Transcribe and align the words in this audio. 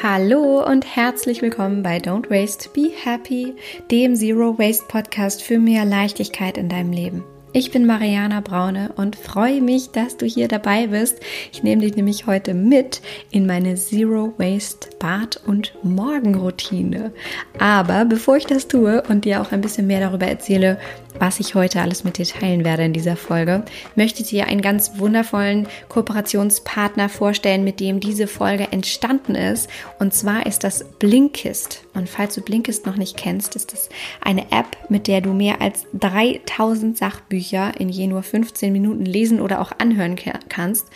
Hallo 0.00 0.64
und 0.64 0.86
herzlich 0.86 1.42
willkommen 1.42 1.82
bei 1.82 1.96
Don't 1.96 2.30
Waste, 2.30 2.68
Be 2.72 2.88
Happy, 3.02 3.56
dem 3.90 4.14
Zero 4.14 4.56
Waste 4.56 4.84
Podcast 4.86 5.42
für 5.42 5.58
mehr 5.58 5.84
Leichtigkeit 5.84 6.56
in 6.56 6.68
deinem 6.68 6.92
Leben. 6.92 7.24
Ich 7.52 7.72
bin 7.72 7.84
Mariana 7.84 8.40
Braune 8.40 8.92
und 8.94 9.16
freue 9.16 9.60
mich, 9.60 9.90
dass 9.90 10.16
du 10.16 10.24
hier 10.24 10.46
dabei 10.46 10.86
bist. 10.86 11.18
Ich 11.50 11.64
nehme 11.64 11.82
dich 11.82 11.96
nämlich 11.96 12.26
heute 12.26 12.54
mit 12.54 13.02
in 13.32 13.44
meine 13.44 13.74
Zero 13.74 14.34
Waste 14.36 14.90
Bad- 15.00 15.40
und 15.46 15.72
Morgenroutine. 15.82 17.10
Aber 17.58 18.04
bevor 18.04 18.36
ich 18.36 18.46
das 18.46 18.68
tue 18.68 19.02
und 19.08 19.24
dir 19.24 19.40
auch 19.40 19.50
ein 19.50 19.62
bisschen 19.62 19.88
mehr 19.88 20.00
darüber 20.00 20.28
erzähle, 20.28 20.78
was 21.18 21.40
ich 21.40 21.54
heute 21.54 21.80
alles 21.80 22.04
mit 22.04 22.18
dir 22.18 22.26
teilen 22.26 22.64
werde 22.64 22.84
in 22.84 22.92
dieser 22.92 23.16
Folge, 23.16 23.64
möchte 23.96 24.22
ich 24.22 24.28
dir 24.28 24.46
einen 24.46 24.62
ganz 24.62 24.98
wundervollen 24.98 25.68
Kooperationspartner 25.88 27.08
vorstellen, 27.08 27.64
mit 27.64 27.80
dem 27.80 28.00
diese 28.00 28.26
Folge 28.26 28.68
entstanden 28.70 29.34
ist. 29.34 29.68
Und 29.98 30.14
zwar 30.14 30.46
ist 30.46 30.64
das 30.64 30.84
Blinkist. 30.98 31.82
Und 31.94 32.08
falls 32.08 32.34
du 32.34 32.42
Blinkist 32.42 32.86
noch 32.86 32.96
nicht 32.96 33.16
kennst, 33.16 33.56
ist 33.56 33.72
das 33.72 33.88
eine 34.20 34.52
App, 34.52 34.76
mit 34.88 35.06
der 35.06 35.20
du 35.20 35.32
mehr 35.32 35.60
als 35.60 35.86
3000 35.94 36.96
Sachbücher 36.96 37.72
in 37.78 37.88
je 37.88 38.06
nur 38.06 38.22
15 38.22 38.72
Minuten 38.72 39.04
lesen 39.04 39.40
oder 39.40 39.60
auch 39.60 39.72
anhören 39.78 40.16
kannst. 40.48 40.86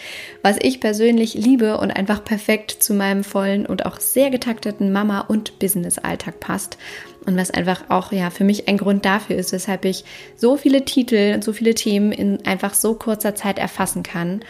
Was 0.42 0.56
ich 0.60 0.80
persönlich 0.80 1.34
liebe 1.34 1.78
und 1.78 1.90
einfach 1.90 2.24
perfekt 2.24 2.70
zu 2.70 2.94
meinem 2.94 3.24
vollen 3.24 3.66
und 3.66 3.86
auch 3.86 4.00
sehr 4.00 4.30
getakteten 4.30 4.92
Mama- 4.92 5.22
und 5.22 5.58
Business-Alltag 5.58 6.40
passt 6.40 6.78
und 7.26 7.36
was 7.36 7.50
einfach 7.50 7.84
auch 7.88 8.12
ja 8.12 8.30
für 8.30 8.44
mich 8.44 8.68
ein 8.68 8.78
Grund 8.78 9.04
dafür 9.04 9.36
ist, 9.36 9.52
weshalb 9.52 9.84
ich 9.84 10.04
so 10.36 10.56
viele 10.56 10.84
Titel 10.84 11.32
und 11.34 11.44
so 11.44 11.52
viele 11.52 11.74
Themen 11.74 12.12
in 12.12 12.44
einfach 12.46 12.74
so 12.74 12.94
kurzer 12.94 13.34
Zeit 13.34 13.58
erfassen 13.58 14.02
kann. 14.02 14.42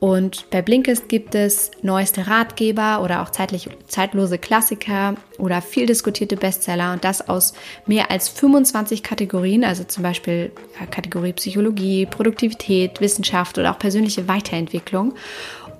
Und 0.00 0.48
bei 0.48 0.62
Blinkist 0.62 1.10
gibt 1.10 1.34
es 1.34 1.70
neueste 1.82 2.26
Ratgeber 2.26 3.02
oder 3.04 3.20
auch 3.20 3.28
zeitlich, 3.28 3.68
zeitlose 3.86 4.38
Klassiker 4.38 5.14
oder 5.36 5.60
viel 5.60 5.84
diskutierte 5.84 6.36
Bestseller 6.36 6.94
und 6.94 7.04
das 7.04 7.28
aus 7.28 7.52
mehr 7.84 8.10
als 8.10 8.30
25 8.30 9.02
Kategorien, 9.02 9.62
also 9.62 9.84
zum 9.84 10.02
Beispiel 10.02 10.52
Kategorie 10.90 11.34
Psychologie, 11.34 12.06
Produktivität, 12.06 13.02
Wissenschaft 13.02 13.58
oder 13.58 13.72
auch 13.72 13.78
persönliche 13.78 14.26
Weiterentwicklung. 14.26 15.12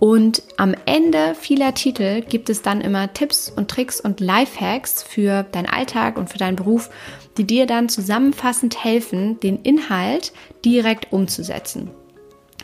Und 0.00 0.42
am 0.56 0.74
Ende 0.86 1.34
vieler 1.38 1.74
Titel 1.74 2.22
gibt 2.22 2.48
es 2.48 2.62
dann 2.62 2.80
immer 2.80 3.12
Tipps 3.12 3.52
und 3.54 3.70
Tricks 3.70 4.00
und 4.00 4.18
Lifehacks 4.18 5.02
für 5.02 5.42
deinen 5.42 5.66
Alltag 5.66 6.16
und 6.16 6.30
für 6.30 6.38
deinen 6.38 6.56
Beruf, 6.56 6.88
die 7.36 7.44
dir 7.44 7.66
dann 7.66 7.90
zusammenfassend 7.90 8.82
helfen, 8.82 9.38
den 9.40 9.60
Inhalt 9.62 10.32
direkt 10.64 11.12
umzusetzen. 11.12 11.90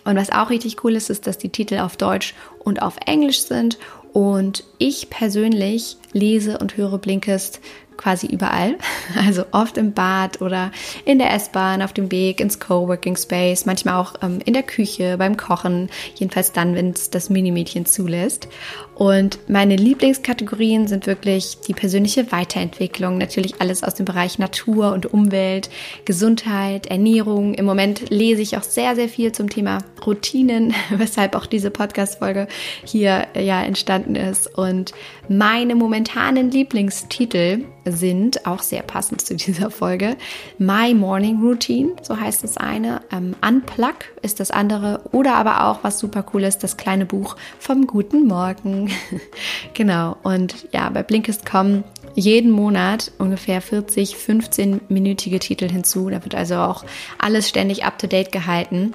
Und 0.05 0.17
was 0.17 0.33
auch 0.33 0.49
richtig 0.49 0.83
cool 0.83 0.97
ist, 0.97 1.11
ist, 1.11 1.27
dass 1.27 1.37
die 1.37 1.51
Titel 1.51 1.79
auf 1.79 1.99
Deutsch 1.99 2.35
und 2.61 2.81
auf 2.81 2.97
Englisch 3.05 3.43
sind. 3.43 3.79
Und 4.15 4.65
ich 4.79 5.11
persönlich 5.11 5.99
lese 6.13 6.57
und 6.57 6.79
höre 6.79 6.97
Blinkist 6.97 7.61
quasi 7.97 8.27
überall. 8.27 8.77
Also 9.27 9.45
oft 9.53 9.79
im 9.79 9.93
Bad 9.93 10.41
oder 10.43 10.71
in 11.05 11.19
der 11.19 11.33
S-Bahn, 11.33 11.81
auf 11.83 11.93
dem 11.93 12.11
Weg 12.11 12.41
ins 12.41 12.61
Coworking 12.61 13.17
Space, 13.17 13.65
manchmal 13.65 13.95
auch 13.95 14.15
ähm, 14.23 14.41
in 14.45 14.53
der 14.53 14.63
Küche, 14.63 15.17
beim 15.17 15.37
Kochen, 15.37 15.89
jedenfalls 16.15 16.53
dann, 16.53 16.75
wenn 16.75 16.91
es 16.91 17.11
das 17.11 17.31
Minimädchen 17.31 17.87
zulässt. 17.87 18.49
Und 18.97 19.39
meine 19.47 19.77
Lieblingskategorien 19.77 20.89
sind 20.89 21.07
wirklich 21.07 21.61
die 21.61 21.75
persönliche 21.75 22.33
Weiterentwicklung, 22.33 23.19
natürlich 23.19 23.61
alles 23.61 23.83
aus 23.85 23.95
dem 23.95 24.07
Bereich 24.07 24.39
Natur 24.39 24.95
und 24.95 25.13
Umwelt, 25.13 25.69
Gesundheit, 26.07 26.87
Ernährung. 26.87 27.53
Im 27.53 27.67
Moment 27.67 28.09
lese 28.09 28.41
ich 28.41 28.57
auch 28.57 28.63
sehr, 28.63 28.95
sehr 28.95 29.11
viel 29.11 29.33
zum 29.33 29.51
Thema 29.51 29.79
Routinen, 30.07 30.73
weshalb 30.91 31.37
auch 31.37 31.45
diese 31.45 31.71
Podcast-Folge 31.71 32.49
hier 32.85 33.27
ja 33.39 33.63
entstanden 33.63 34.17
ist. 34.17 34.57
Und 34.57 34.93
meine 35.29 35.75
momentanen 35.75 36.51
Lieblingstitel 36.51 37.67
sind 37.85 38.47
auch 38.47 38.63
sehr 38.63 38.83
passend 38.83 39.21
zu 39.21 39.37
dieser 39.37 39.71
Folge. 39.71 40.17
My 40.59 40.95
Morning 40.95 41.43
Routine, 41.43 41.97
so 42.01 42.19
heißt 42.19 42.45
das 42.45 42.57
eine. 42.57 43.03
Ähm, 43.13 43.35
Unplug 43.47 43.97
ist 44.23 44.41
das 44.41 44.51
andere. 44.51 45.03
Oder 45.13 45.35
aber 45.35 45.67
auch, 45.67 45.85
was 45.85 45.99
super 45.99 46.25
cool 46.33 46.45
ist, 46.45 46.63
das 46.63 46.79
kleine 46.79 47.05
Buch 47.05 47.37
vom 47.59 47.87
guten 47.87 48.27
Morgen. 48.27 48.86
genau. 49.75 50.17
Und 50.23 50.69
ja, 50.73 50.89
bei 50.91 51.03
Blinkist 51.03 51.47
kommen 51.47 51.85
jeden 52.15 52.51
Monat 52.51 53.13
ungefähr 53.19 53.61
40, 53.61 54.17
15-minütige 54.17 55.39
Titel 55.39 55.69
hinzu. 55.69 56.09
Da 56.09 56.25
wird 56.25 56.35
also 56.35 56.57
auch 56.57 56.85
alles 57.19 57.49
ständig 57.49 57.85
up 57.85 57.99
to 57.99 58.07
date 58.07 58.33
gehalten. 58.33 58.95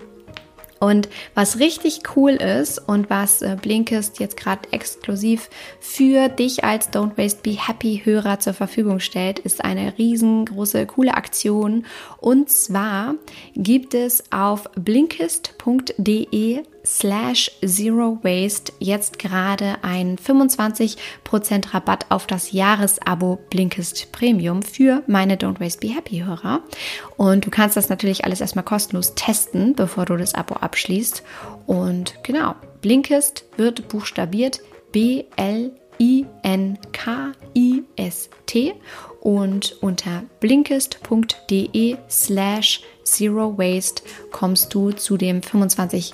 Und 0.82 1.10
was 1.36 1.60
richtig 1.60 2.02
cool 2.16 2.32
ist 2.32 2.80
und 2.80 3.12
was 3.12 3.44
äh, 3.44 3.56
Blinkist 3.62 4.20
jetzt 4.20 4.36
gerade 4.36 4.68
exklusiv 4.72 5.48
für 5.80 6.28
dich 6.28 6.64
als 6.64 6.92
Don't 6.92 7.20
Waste 7.20 7.42
Be 7.44 7.52
Happy 7.52 8.02
Hörer 8.04 8.40
zur 8.40 8.56
Verfügung 8.56 9.00
stellt, 9.00 9.38
ist 9.38 9.64
eine 9.64 10.00
riesengroße, 10.00 10.88
coole 10.88 11.14
Aktion. 11.14 11.86
Und 12.18 12.50
zwar 12.50 13.14
gibt 13.54 13.94
es 13.94 14.24
auf 14.32 14.72
blinkist.de 14.74 16.64
slash 16.86 17.52
Zero 17.66 18.20
Waste 18.24 18.74
jetzt 18.80 19.20
gerade 19.20 19.78
ein 19.82 20.18
25% 20.18 20.98
Rabatt 21.74 22.06
auf 22.10 22.28
das 22.28 22.52
Jahresabo 22.52 23.40
Blinkist 23.50 24.12
Premium 24.12 24.62
für 24.62 25.04
meine 25.08 25.36
Don't 25.36 25.60
Waste 25.60 25.80
Be 25.80 25.94
Happy 25.94 26.20
Hörer. 26.20 26.62
Und 27.18 27.46
du 27.46 27.50
kannst 27.50 27.78
das 27.78 27.90
natürlich 27.90 28.26
alles 28.26 28.42
erstmal 28.42 28.66
kostenlos 28.66 29.16
testen, 29.16 29.76
bevor 29.76 30.06
du 30.06 30.18
das 30.18 30.36
Abo 30.36 30.56
abschließt. 30.56 31.24
Und 31.66 32.16
genau, 32.24 32.56
Blinkist 32.82 33.46
wird 33.58 33.88
buchstabiert 33.88 34.62
B-L 34.92 35.72
I-N-K-I-S-T 36.02 36.34
und 39.22 39.78
unter 39.82 40.24
blinkist.de 40.40 41.98
slash 42.10 42.82
zero 43.04 43.58
waste 43.58 44.04
kommst 44.32 44.74
du 44.74 44.92
zu 44.92 45.18
dem 45.18 45.42
25% 45.42 46.14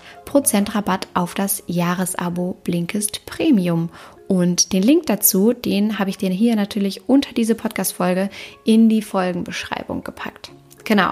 Rabatt 0.76 1.08
auf 1.14 1.34
das 1.34 1.64
Jahresabo 1.68 2.58
Blinkist 2.64 3.26
Premium. 3.26 3.90
Und 4.28 4.74
den 4.74 4.84
Link 4.84 5.06
dazu, 5.06 5.54
den 5.54 6.00
habe 6.00 6.10
ich 6.10 6.18
dir 6.18 6.30
hier 6.30 6.56
natürlich 6.56 7.08
unter 7.08 7.34
diese 7.34 7.56
Podcast-Folge 7.56 8.30
in 8.66 8.90
die 8.90 9.02
Folgenbeschreibung 9.02 10.04
gepackt. 10.04 10.52
Genau. 10.84 11.12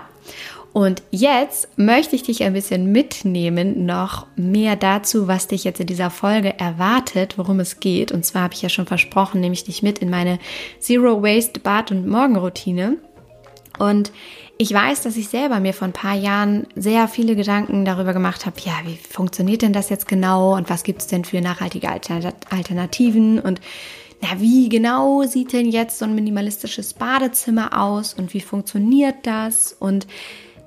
Und 0.76 1.04
jetzt 1.10 1.70
möchte 1.78 2.18
ich 2.18 2.24
dich 2.24 2.44
ein 2.44 2.52
bisschen 2.52 2.92
mitnehmen, 2.92 3.86
noch 3.86 4.28
mehr 4.36 4.76
dazu, 4.76 5.26
was 5.26 5.48
dich 5.48 5.64
jetzt 5.64 5.80
in 5.80 5.88
dieser 5.88 6.10
Folge 6.10 6.60
erwartet, 6.60 7.38
worum 7.38 7.62
es 7.62 7.80
geht. 7.80 8.12
Und 8.12 8.26
zwar 8.26 8.42
habe 8.42 8.56
ich 8.56 8.62
ja 8.62 8.68
schon 8.68 8.86
versprochen, 8.86 9.40
nehme 9.40 9.54
ich 9.54 9.64
dich 9.64 9.84
mit 9.84 10.00
in 10.00 10.10
meine 10.10 10.38
Zero 10.80 11.24
Waste 11.24 11.62
Bad- 11.62 11.92
und 11.92 12.06
Morgenroutine. 12.06 12.98
Und 13.80 14.12
ich 14.58 14.74
weiß, 14.74 15.02
dass 15.02 15.18
ich 15.18 15.28
selber 15.28 15.60
mir 15.60 15.74
vor 15.74 15.88
ein 15.88 15.94
paar 15.94 16.16
Jahren 16.16 16.68
sehr 16.76 17.08
viele 17.08 17.36
Gedanken 17.36 17.84
darüber 17.84 18.14
gemacht 18.14 18.46
habe, 18.46 18.56
ja, 18.64 18.74
wie 18.86 18.96
funktioniert 18.96 19.62
denn 19.62 19.74
das 19.74 19.90
jetzt 19.90 20.08
genau 20.08 20.56
und 20.56 20.70
was 20.70 20.84
gibt 20.84 21.02
es 21.02 21.08
denn 21.08 21.26
für 21.26 21.42
nachhaltige 21.42 21.90
Alternativen 21.90 23.40
und 23.40 23.60
na, 24.22 24.40
wie 24.40 24.70
genau 24.70 25.24
sieht 25.24 25.52
denn 25.52 25.70
jetzt 25.70 26.00
so 26.00 26.06
ein 26.06 26.16
minimalistisches 26.16 26.94
Badezimmer 26.94 27.82
aus 27.82 28.14
und 28.14 28.34
wie 28.34 28.40
funktioniert 28.40 29.16
das 29.24 29.76
und 29.78 30.08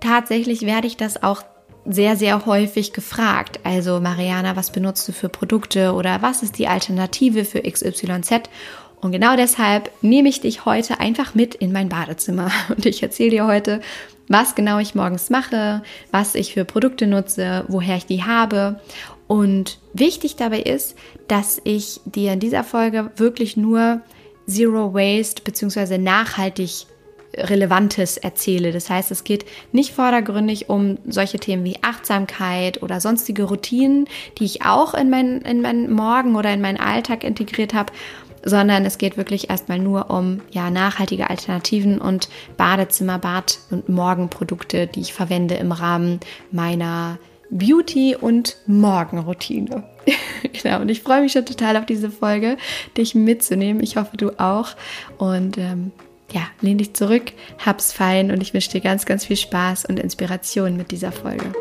tatsächlich 0.01 0.63
werde 0.63 0.87
ich 0.87 0.99
das 0.99 1.23
auch 1.23 1.43
sehr, 1.87 2.17
sehr 2.17 2.45
häufig 2.45 2.93
gefragt. 2.93 3.61
Also, 3.65 3.99
Mariana, 4.01 4.57
was 4.57 4.71
benutzt 4.71 5.09
du 5.09 5.13
für 5.13 5.31
Produkte 5.31 5.95
oder 5.95 6.21
was 6.21 6.43
ist 6.43 6.59
die 6.59 6.69
Alternative 6.69 7.47
für 7.47 7.63
XYZ? 7.63 8.43
Und 9.01 9.13
genau 9.13 9.37
deshalb 9.37 9.91
nehme 10.03 10.29
ich 10.29 10.41
dich 10.41 10.65
heute 10.65 11.01
einfach 11.01 11.35
mit 11.35 11.55
in 11.55 11.73
mein 11.73 11.89
Badezimmer 11.89 12.51
und 12.69 12.85
ich 12.87 13.03
erzähle 13.03 13.31
dir 13.31 13.47
heute, 13.47 13.81
was 14.29 14.55
genau 14.55 14.79
ich 14.79 14.95
morgens 14.95 15.31
mache, 15.31 15.83
was 16.11 16.35
ich 16.35 16.53
für 16.53 16.65
Produkte 16.65 17.07
nutze, 17.07 17.65
woher 17.69 17.97
ich 17.97 18.07
die 18.07 18.25
habe. 18.25 18.81
Und 19.27 19.79
wichtig 19.93 20.37
dabei 20.37 20.61
ist, 20.61 20.97
dass 21.29 21.61
ich 21.65 22.01
dir 22.05 22.33
in 22.33 22.41
dieser 22.41 22.65
Folge 22.65 23.11
wirklich 23.17 23.57
nur 23.57 24.01
Zero 24.47 24.95
Waste 24.95 25.43
bzw. 25.43 25.99
nachhaltig 25.99 26.87
Relevantes 27.37 28.17
erzähle. 28.17 28.73
Das 28.73 28.89
heißt, 28.89 29.11
es 29.11 29.25
geht 29.25 29.45
nicht 29.73 29.93
vordergründig 29.93 30.69
um 30.71 30.99
solche 31.07 31.39
Themen 31.39 31.65
wie 31.65 31.77
Achtsamkeit 31.83 32.83
oder 32.83 33.01
sonstige 33.01 33.45
Routinen, 33.45 34.09
die 34.39 34.45
ich 34.45 34.65
auch 34.65 34.95
in 34.95 35.11
meinen, 35.11 35.43
in 35.43 35.61
meinen 35.61 35.93
Morgen 35.93 36.37
oder 36.37 36.53
in 36.53 36.61
meinen 36.61 36.81
Alltag 36.81 37.25
integriert 37.25 37.75
habe, 37.75 37.93
sondern 38.45 38.85
es 38.85 38.99
geht 38.99 39.17
wirklich 39.17 39.51
erstmal 39.51 39.79
nur 39.79 40.11
um 40.11 40.41
ja, 40.51 40.71
nachhaltige 40.71 41.31
Alternativen 41.31 42.01
und 42.01 42.29
Badezimmer, 42.57 43.19
Bad- 43.19 43.59
und 43.71 43.89
Morgenprodukte, 43.89 44.87
die 44.87 45.01
ich 45.01 45.13
verwende 45.13 45.55
im 45.55 45.73
Rahmen 45.73 46.21
meiner 46.51 47.19
Beauty- 47.51 48.17
und 48.17 48.57
Morgenroutine. 48.67 49.85
genau, 50.63 50.81
und 50.81 50.91
ich 50.91 51.03
freue 51.03 51.23
mich 51.23 51.33
schon 51.33 51.47
total 51.47 51.77
auf 51.77 51.87
diese 51.87 52.11
Folge, 52.11 52.57
dich 52.97 53.15
mitzunehmen. 53.15 53.83
Ich 53.83 53.97
hoffe, 53.97 54.17
du 54.17 54.39
auch. 54.39 54.77
Und 55.17 55.59
ähm, 55.59 55.93
ja, 56.33 56.43
lehn 56.61 56.79
dich 56.79 56.95
zurück, 56.95 57.33
hab's 57.65 57.93
fein 57.93 58.31
und 58.31 58.43
ich 58.43 58.53
wünsche 58.53 58.71
dir 58.71 58.81
ganz, 58.81 59.07
ganz 59.07 59.25
viel 59.25 59.37
Spaß 59.37 59.87
und 59.87 59.99
Inspiration 59.99 60.77
mit 60.77 60.91
dieser 60.91 61.13
Folge. 61.13 61.53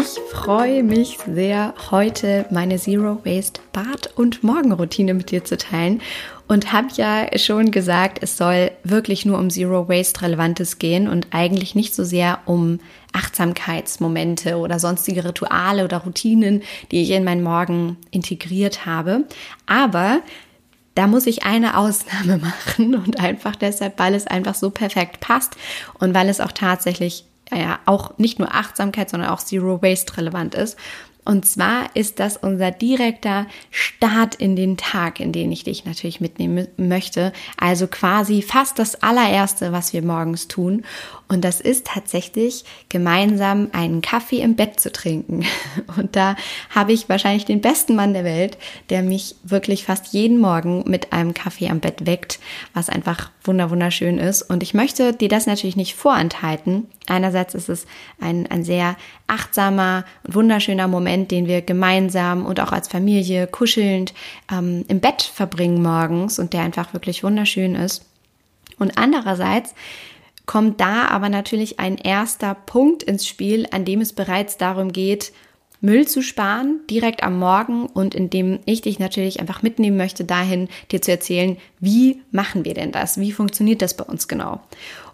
Ich 0.00 0.20
freue 0.30 0.84
mich 0.84 1.18
sehr, 1.26 1.74
heute 1.90 2.46
meine 2.52 2.76
Zero 2.76 3.18
Waste 3.24 3.60
Bad- 3.72 4.12
und 4.14 4.44
Morgenroutine 4.44 5.12
mit 5.12 5.32
dir 5.32 5.44
zu 5.44 5.56
teilen 5.56 6.02
und 6.46 6.72
habe 6.72 6.86
ja 6.94 7.36
schon 7.36 7.72
gesagt, 7.72 8.20
es 8.22 8.36
soll 8.36 8.70
wirklich 8.84 9.26
nur 9.26 9.40
um 9.40 9.50
Zero 9.50 9.88
Waste 9.88 10.22
Relevantes 10.22 10.78
gehen 10.78 11.08
und 11.08 11.26
eigentlich 11.32 11.74
nicht 11.74 11.96
so 11.96 12.04
sehr 12.04 12.38
um 12.46 12.78
Achtsamkeitsmomente 13.12 14.58
oder 14.58 14.78
sonstige 14.78 15.24
Rituale 15.24 15.84
oder 15.84 15.98
Routinen, 15.98 16.62
die 16.92 17.02
ich 17.02 17.10
in 17.10 17.24
meinen 17.24 17.42
Morgen 17.42 17.96
integriert 18.12 18.86
habe. 18.86 19.24
Aber 19.66 20.20
da 20.94 21.08
muss 21.08 21.26
ich 21.26 21.42
eine 21.42 21.76
Ausnahme 21.76 22.38
machen 22.76 22.94
und 22.94 23.18
einfach 23.18 23.56
deshalb, 23.56 23.98
weil 23.98 24.14
es 24.14 24.28
einfach 24.28 24.54
so 24.54 24.70
perfekt 24.70 25.18
passt 25.18 25.56
und 25.98 26.14
weil 26.14 26.28
es 26.28 26.40
auch 26.40 26.52
tatsächlich 26.52 27.24
ja 27.56 27.78
auch 27.86 28.18
nicht 28.18 28.38
nur 28.38 28.54
Achtsamkeit, 28.54 29.10
sondern 29.10 29.30
auch 29.30 29.40
Zero 29.40 29.82
Waste 29.82 30.16
relevant 30.16 30.54
ist. 30.54 30.76
Und 31.28 31.44
zwar 31.44 31.94
ist 31.94 32.20
das 32.20 32.38
unser 32.38 32.70
direkter 32.70 33.46
Start 33.70 34.34
in 34.34 34.56
den 34.56 34.78
Tag, 34.78 35.20
in 35.20 35.30
den 35.30 35.52
ich 35.52 35.62
dich 35.62 35.84
natürlich 35.84 36.22
mitnehmen 36.22 36.68
möchte. 36.78 37.34
Also 37.58 37.86
quasi 37.86 38.40
fast 38.40 38.78
das 38.78 39.02
allererste, 39.02 39.70
was 39.70 39.92
wir 39.92 40.02
morgens 40.02 40.48
tun. 40.48 40.84
Und 41.28 41.44
das 41.44 41.60
ist 41.60 41.86
tatsächlich 41.86 42.64
gemeinsam 42.88 43.68
einen 43.72 44.00
Kaffee 44.00 44.40
im 44.40 44.56
Bett 44.56 44.80
zu 44.80 44.90
trinken. 44.90 45.44
Und 45.98 46.16
da 46.16 46.36
habe 46.70 46.92
ich 46.92 47.10
wahrscheinlich 47.10 47.44
den 47.44 47.60
besten 47.60 47.94
Mann 47.94 48.14
der 48.14 48.24
Welt, 48.24 48.56
der 48.88 49.02
mich 49.02 49.36
wirklich 49.44 49.84
fast 49.84 50.14
jeden 50.14 50.40
Morgen 50.40 50.84
mit 50.86 51.12
einem 51.12 51.34
Kaffee 51.34 51.68
am 51.68 51.80
Bett 51.80 52.06
weckt, 52.06 52.40
was 52.72 52.88
einfach 52.88 53.30
wunderschön 53.44 54.18
ist. 54.18 54.42
Und 54.42 54.62
ich 54.62 54.72
möchte 54.72 55.12
dir 55.12 55.28
das 55.28 55.46
natürlich 55.46 55.76
nicht 55.76 55.94
vorenthalten. 55.94 56.86
Einerseits 57.06 57.54
ist 57.54 57.68
es 57.68 57.86
ein, 58.20 58.46
ein 58.50 58.64
sehr 58.64 58.96
achtsamer 59.26 60.04
und 60.24 60.34
wunderschöner 60.34 60.88
Moment, 60.88 61.30
den 61.30 61.46
wir 61.46 61.60
gemeinsam 61.62 62.46
und 62.46 62.60
auch 62.60 62.72
als 62.72 62.88
Familie 62.88 63.46
kuschelnd 63.46 64.14
ähm, 64.52 64.84
im 64.88 65.00
Bett 65.00 65.22
verbringen 65.22 65.82
morgens 65.82 66.38
und 66.38 66.52
der 66.52 66.62
einfach 66.62 66.92
wirklich 66.94 67.22
wunderschön 67.22 67.74
ist. 67.74 68.04
Und 68.78 68.96
andererseits 68.96 69.74
kommt 70.48 70.80
da 70.80 71.08
aber 71.08 71.28
natürlich 71.28 71.78
ein 71.78 71.98
erster 71.98 72.54
Punkt 72.54 73.02
ins 73.02 73.28
Spiel, 73.28 73.66
an 73.70 73.84
dem 73.84 74.00
es 74.00 74.14
bereits 74.14 74.56
darum 74.56 74.92
geht, 74.92 75.32
Müll 75.82 76.08
zu 76.08 76.22
sparen, 76.22 76.80
direkt 76.90 77.22
am 77.22 77.38
Morgen 77.38 77.86
und 77.86 78.14
in 78.14 78.30
dem 78.30 78.58
ich 78.64 78.80
dich 78.80 78.98
natürlich 78.98 79.40
einfach 79.40 79.62
mitnehmen 79.62 79.98
möchte, 79.98 80.24
dahin 80.24 80.68
dir 80.90 81.02
zu 81.02 81.10
erzählen, 81.10 81.58
wie 81.80 82.22
machen 82.32 82.64
wir 82.64 82.72
denn 82.72 82.92
das? 82.92 83.20
Wie 83.20 83.30
funktioniert 83.30 83.82
das 83.82 83.94
bei 83.94 84.04
uns 84.04 84.26
genau? 84.26 84.62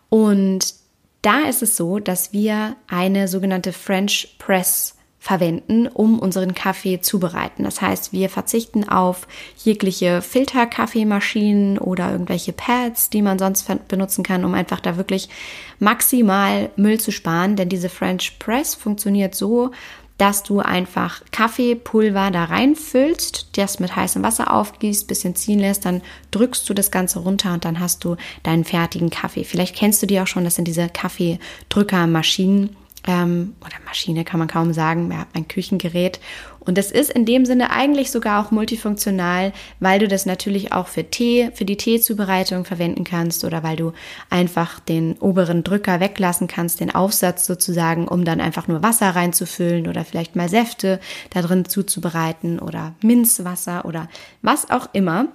Und 0.08 0.72
da 1.20 1.40
ist 1.48 1.62
es 1.62 1.76
so, 1.76 1.98
dass 1.98 2.32
wir 2.32 2.76
eine 2.86 3.26
sogenannte 3.26 3.72
French 3.72 4.36
Press 4.38 4.96
verwenden, 5.24 5.86
um 5.86 6.18
unseren 6.18 6.54
Kaffee 6.54 7.00
zubereiten. 7.00 7.64
Das 7.64 7.80
heißt, 7.80 8.12
wir 8.12 8.28
verzichten 8.28 8.86
auf 8.86 9.26
jegliche 9.56 10.20
Filterkaffeemaschinen 10.20 11.78
oder 11.78 12.12
irgendwelche 12.12 12.52
Pads, 12.52 13.08
die 13.08 13.22
man 13.22 13.38
sonst 13.38 13.66
benutzen 13.88 14.22
kann, 14.22 14.44
um 14.44 14.52
einfach 14.52 14.80
da 14.80 14.98
wirklich 14.98 15.30
maximal 15.78 16.68
Müll 16.76 17.00
zu 17.00 17.10
sparen. 17.10 17.56
Denn 17.56 17.70
diese 17.70 17.88
French 17.88 18.38
Press 18.38 18.74
funktioniert 18.74 19.34
so, 19.34 19.70
dass 20.18 20.42
du 20.42 20.60
einfach 20.60 21.22
Kaffeepulver 21.32 22.30
da 22.30 22.44
reinfüllst, 22.44 23.56
das 23.56 23.80
mit 23.80 23.96
heißem 23.96 24.22
Wasser 24.22 24.52
aufgießt, 24.52 25.08
bisschen 25.08 25.34
ziehen 25.36 25.58
lässt, 25.58 25.86
dann 25.86 26.02
drückst 26.32 26.68
du 26.68 26.74
das 26.74 26.90
Ganze 26.90 27.20
runter 27.20 27.54
und 27.54 27.64
dann 27.64 27.80
hast 27.80 28.04
du 28.04 28.16
deinen 28.42 28.64
fertigen 28.64 29.08
Kaffee. 29.08 29.44
Vielleicht 29.44 29.74
kennst 29.74 30.02
du 30.02 30.06
die 30.06 30.20
auch 30.20 30.26
schon, 30.26 30.44
das 30.44 30.56
sind 30.56 30.68
diese 30.68 30.90
Kaffeedrückermaschinen 30.90 32.76
ähm, 33.06 33.54
oder 33.60 33.76
Maschine 33.84 34.24
kann 34.24 34.38
man 34.38 34.48
kaum 34.48 34.72
sagen, 34.72 35.10
ja, 35.10 35.26
ein 35.34 35.48
Küchengerät. 35.48 36.20
Und 36.60 36.78
das 36.78 36.90
ist 36.90 37.10
in 37.10 37.26
dem 37.26 37.44
Sinne 37.44 37.70
eigentlich 37.70 38.10
sogar 38.10 38.44
auch 38.44 38.50
multifunktional, 38.50 39.52
weil 39.80 39.98
du 39.98 40.08
das 40.08 40.24
natürlich 40.24 40.72
auch 40.72 40.86
für 40.86 41.04
Tee, 41.04 41.50
für 41.52 41.66
die 41.66 41.76
Teezubereitung 41.76 42.64
verwenden 42.64 43.04
kannst 43.04 43.44
oder 43.44 43.62
weil 43.62 43.76
du 43.76 43.92
einfach 44.30 44.80
den 44.80 45.18
oberen 45.18 45.62
Drücker 45.62 46.00
weglassen 46.00 46.48
kannst, 46.48 46.80
den 46.80 46.94
Aufsatz 46.94 47.46
sozusagen, 47.46 48.08
um 48.08 48.24
dann 48.24 48.40
einfach 48.40 48.66
nur 48.68 48.82
Wasser 48.82 49.10
reinzufüllen 49.10 49.86
oder 49.86 50.04
vielleicht 50.04 50.36
mal 50.36 50.48
Säfte 50.48 51.00
da 51.30 51.42
drin 51.42 51.66
zuzubereiten 51.66 52.58
oder 52.58 52.94
Minzwasser 53.02 53.84
oder 53.84 54.08
was 54.40 54.70
auch 54.70 54.88
immer. 54.94 55.28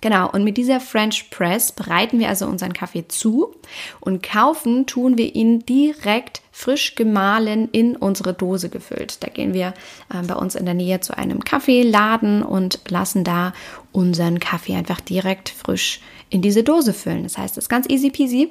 Genau, 0.00 0.30
und 0.30 0.44
mit 0.44 0.56
dieser 0.56 0.80
French 0.80 1.30
Press 1.30 1.72
bereiten 1.72 2.18
wir 2.18 2.28
also 2.28 2.46
unseren 2.46 2.72
Kaffee 2.72 3.08
zu 3.08 3.54
und 4.00 4.22
kaufen 4.22 4.86
tun 4.86 5.18
wir 5.18 5.34
ihn 5.34 5.60
direkt 5.60 6.42
frisch 6.52 6.94
gemahlen 6.94 7.68
in 7.70 7.96
unsere 7.96 8.34
Dose 8.34 8.68
gefüllt. 8.68 9.22
Da 9.22 9.28
gehen 9.28 9.54
wir 9.54 9.74
äh, 10.12 10.22
bei 10.26 10.34
uns 10.34 10.54
in 10.54 10.64
der 10.64 10.74
Nähe 10.74 11.00
zu 11.00 11.16
einem 11.16 11.44
Kaffeeladen 11.44 12.42
und 12.42 12.80
lassen 12.88 13.24
da 13.24 13.52
unseren 13.92 14.40
Kaffee 14.40 14.74
einfach 14.74 15.00
direkt 15.00 15.50
frisch 15.50 16.00
in 16.30 16.42
diese 16.42 16.62
Dose 16.62 16.92
füllen. 16.92 17.22
Das 17.22 17.38
heißt, 17.38 17.56
es 17.56 17.64
ist 17.64 17.68
ganz 17.68 17.88
easy 17.88 18.10
peasy 18.10 18.50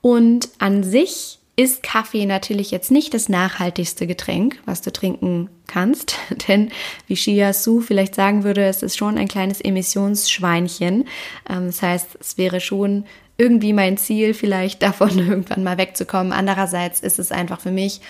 und 0.00 0.48
an 0.58 0.82
sich 0.82 1.38
ist 1.56 1.82
Kaffee 1.82 2.26
natürlich 2.26 2.70
jetzt 2.70 2.90
nicht 2.90 3.14
das 3.14 3.28
nachhaltigste 3.28 4.06
Getränk, 4.06 4.60
was 4.64 4.82
du 4.82 4.92
trinken 4.92 5.48
kannst, 5.66 6.16
denn 6.48 6.70
wie 7.06 7.16
Shia 7.16 7.52
Su 7.52 7.80
vielleicht 7.80 8.14
sagen 8.14 8.44
würde, 8.44 8.64
es 8.64 8.82
ist 8.82 8.96
schon 8.96 9.18
ein 9.18 9.28
kleines 9.28 9.60
Emissionsschweinchen. 9.60 11.06
Ähm, 11.48 11.66
das 11.66 11.82
heißt, 11.82 12.18
es 12.20 12.38
wäre 12.38 12.60
schon 12.60 13.04
irgendwie 13.36 13.72
mein 13.72 13.96
Ziel, 13.96 14.34
vielleicht 14.34 14.82
davon 14.82 15.18
irgendwann 15.18 15.62
mal 15.62 15.78
wegzukommen. 15.78 16.32
Andererseits 16.32 17.00
ist 17.00 17.18
es 17.18 17.30
einfach 17.30 17.60
für 17.60 17.72
mich 17.72 18.00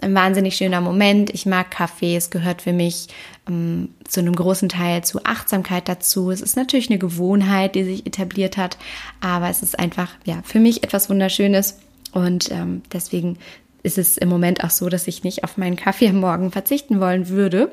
ein 0.00 0.14
wahnsinnig 0.14 0.56
schöner 0.56 0.80
Moment. 0.80 1.30
Ich 1.30 1.46
mag 1.46 1.70
Kaffee, 1.70 2.16
es 2.16 2.30
gehört 2.30 2.62
für 2.62 2.72
mich 2.72 3.08
ähm, 3.48 3.90
zu 4.06 4.20
einem 4.20 4.34
großen 4.34 4.68
Teil 4.68 5.04
zu 5.04 5.24
Achtsamkeit 5.24 5.88
dazu. 5.88 6.30
Es 6.30 6.40
ist 6.40 6.56
natürlich 6.56 6.90
eine 6.90 6.98
Gewohnheit, 6.98 7.74
die 7.74 7.84
sich 7.84 8.06
etabliert 8.06 8.56
hat, 8.56 8.76
aber 9.20 9.48
es 9.50 9.62
ist 9.62 9.78
einfach 9.78 10.10
ja 10.24 10.40
für 10.44 10.60
mich 10.60 10.82
etwas 10.82 11.08
Wunderschönes 11.08 11.78
und 12.14 12.50
ähm, 12.50 12.82
deswegen 12.92 13.38
ist 13.82 13.98
es 13.98 14.16
im 14.16 14.28
Moment 14.28 14.64
auch 14.64 14.70
so, 14.70 14.88
dass 14.88 15.06
ich 15.08 15.24
nicht 15.24 15.44
auf 15.44 15.56
meinen 15.56 15.76
Kaffee 15.76 16.08
am 16.08 16.20
Morgen 16.20 16.50
verzichten 16.50 17.00
wollen 17.00 17.28
würde. 17.28 17.70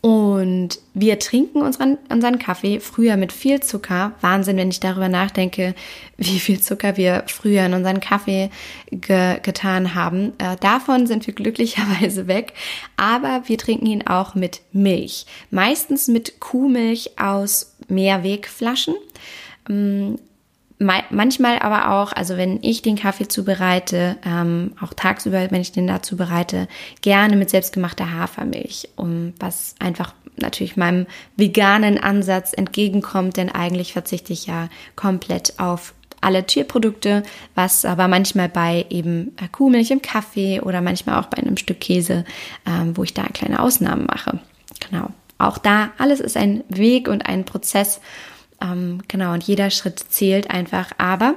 Und 0.00 0.78
wir 0.92 1.18
trinken 1.18 1.62
unseren, 1.62 1.98
unseren 2.10 2.38
Kaffee 2.38 2.80
früher 2.80 3.16
mit 3.16 3.32
viel 3.32 3.60
Zucker. 3.60 4.12
Wahnsinn, 4.20 4.56
wenn 4.56 4.68
ich 4.68 4.80
darüber 4.80 5.08
nachdenke, 5.08 5.74
wie 6.16 6.38
viel 6.38 6.60
Zucker 6.60 6.96
wir 6.96 7.24
früher 7.26 7.64
in 7.66 7.74
unseren 7.74 8.00
Kaffee 8.00 8.50
ge 8.90 9.40
getan 9.40 9.94
haben. 9.94 10.32
Äh, 10.38 10.56
davon 10.60 11.06
sind 11.06 11.26
wir 11.26 11.34
glücklicherweise 11.34 12.26
weg. 12.26 12.52
Aber 12.96 13.42
wir 13.46 13.56
trinken 13.56 13.86
ihn 13.86 14.06
auch 14.06 14.34
mit 14.34 14.60
Milch. 14.72 15.26
Meistens 15.50 16.08
mit 16.08 16.40
Kuhmilch 16.40 17.18
aus 17.18 17.74
Mehrwegflaschen. 17.88 18.94
Ähm, 19.70 20.18
manchmal 20.78 21.58
aber 21.60 21.90
auch, 21.92 22.12
also 22.12 22.36
wenn 22.36 22.58
ich 22.62 22.82
den 22.82 22.96
Kaffee 22.96 23.28
zubereite, 23.28 24.16
ähm, 24.24 24.72
auch 24.80 24.92
tagsüber, 24.92 25.50
wenn 25.50 25.60
ich 25.60 25.72
den 25.72 25.86
da 25.86 26.02
zubereite, 26.02 26.68
gerne 27.00 27.36
mit 27.36 27.50
selbstgemachter 27.50 28.12
Hafermilch, 28.12 28.88
um 28.96 29.32
was 29.38 29.74
einfach 29.78 30.12
natürlich 30.36 30.76
meinem 30.76 31.06
veganen 31.36 31.98
Ansatz 31.98 32.52
entgegenkommt, 32.52 33.36
denn 33.38 33.50
eigentlich 33.50 33.92
verzichte 33.92 34.32
ich 34.32 34.46
ja 34.46 34.68
komplett 34.94 35.58
auf 35.58 35.94
alle 36.20 36.44
Tierprodukte, 36.44 37.22
was 37.54 37.84
aber 37.84 38.08
manchmal 38.08 38.48
bei 38.48 38.86
eben 38.90 39.36
äh, 39.36 39.48
Kuhmilch 39.50 39.90
im 39.90 40.02
Kaffee 40.02 40.60
oder 40.60 40.80
manchmal 40.80 41.20
auch 41.20 41.26
bei 41.26 41.38
einem 41.38 41.56
Stück 41.56 41.80
Käse, 41.80 42.24
ähm, 42.66 42.96
wo 42.96 43.04
ich 43.04 43.14
da 43.14 43.24
kleine 43.24 43.60
Ausnahmen 43.60 44.06
mache. 44.06 44.40
Genau. 44.88 45.10
Auch 45.38 45.58
da, 45.58 45.90
alles 45.98 46.20
ist 46.20 46.36
ein 46.36 46.64
Weg 46.68 47.08
und 47.08 47.26
ein 47.26 47.44
Prozess 47.44 48.00
ähm, 48.60 49.02
genau, 49.08 49.32
und 49.32 49.44
jeder 49.44 49.70
Schritt 49.70 49.98
zählt 49.98 50.50
einfach. 50.50 50.92
Aber 50.98 51.36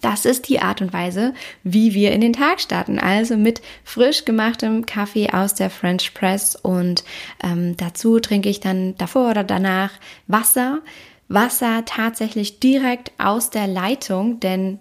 das 0.00 0.24
ist 0.24 0.48
die 0.48 0.60
Art 0.60 0.80
und 0.80 0.92
Weise, 0.92 1.34
wie 1.62 1.94
wir 1.94 2.12
in 2.12 2.20
den 2.20 2.32
Tag 2.32 2.60
starten. 2.60 2.98
Also 2.98 3.36
mit 3.36 3.60
frisch 3.84 4.24
gemachtem 4.24 4.86
Kaffee 4.86 5.30
aus 5.30 5.54
der 5.54 5.70
French 5.70 6.14
Press 6.14 6.56
und 6.56 7.04
ähm, 7.42 7.76
dazu 7.76 8.18
trinke 8.18 8.48
ich 8.48 8.60
dann 8.60 8.96
davor 8.96 9.30
oder 9.30 9.44
danach 9.44 9.92
Wasser. 10.26 10.78
Wasser 11.28 11.84
tatsächlich 11.84 12.60
direkt 12.60 13.12
aus 13.18 13.50
der 13.50 13.66
Leitung, 13.66 14.40
denn 14.40 14.80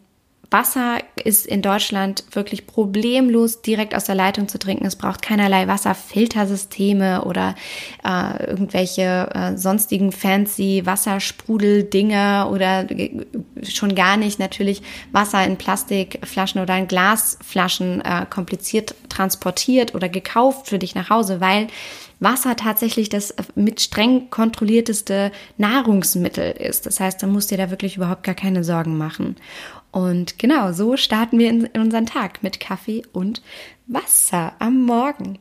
Wasser 0.51 0.99
ist 1.23 1.45
in 1.45 1.61
Deutschland 1.61 2.23
wirklich 2.31 2.65
problemlos 2.65 3.61
direkt 3.61 3.93
aus 3.93 4.05
der 4.05 4.15
Leitung 4.15 4.47
zu 4.47 4.57
trinken. 4.57 4.85
Es 4.85 4.95
braucht 4.95 5.21
keinerlei 5.21 5.67
Wasserfiltersysteme 5.67 7.23
oder 7.25 7.55
äh, 8.03 8.45
irgendwelche 8.45 9.29
äh, 9.33 9.57
sonstigen 9.57 10.11
fancy 10.11 10.81
Wassersprudeldinger 10.85 12.49
oder 12.51 12.87
schon 13.63 13.93
gar 13.93 14.17
nicht 14.17 14.39
natürlich 14.39 14.81
Wasser 15.11 15.45
in 15.45 15.57
Plastikflaschen 15.57 16.61
oder 16.61 16.77
in 16.77 16.87
Glasflaschen 16.87 18.01
äh, 18.01 18.25
kompliziert 18.27 18.95
transportiert 19.09 19.93
oder 19.93 20.09
gekauft 20.09 20.67
für 20.67 20.79
dich 20.79 20.95
nach 20.95 21.09
Hause, 21.09 21.41
weil 21.41 21.67
Wasser 22.19 22.55
tatsächlich 22.55 23.09
das 23.09 23.33
mit 23.55 23.81
streng 23.81 24.29
kontrollierteste 24.29 25.31
Nahrungsmittel 25.57 26.51
ist. 26.51 26.85
Das 26.85 26.99
heißt, 26.99 27.23
da 27.23 27.27
musst 27.27 27.49
du 27.49 27.55
dir 27.55 27.65
da 27.65 27.69
wirklich 27.69 27.95
überhaupt 27.95 28.23
gar 28.23 28.35
keine 28.35 28.63
Sorgen 28.63 28.97
machen. 28.97 29.37
Und 29.91 30.37
genau, 30.37 30.71
so 30.71 30.97
starten 30.97 31.39
wir 31.39 31.49
in, 31.49 31.65
in 31.65 31.81
unseren 31.81 32.05
Tag 32.05 32.43
mit 32.43 32.59
Kaffee 32.59 33.03
und 33.11 33.41
Wasser 33.87 34.53
am 34.59 34.85
Morgen. 34.85 35.39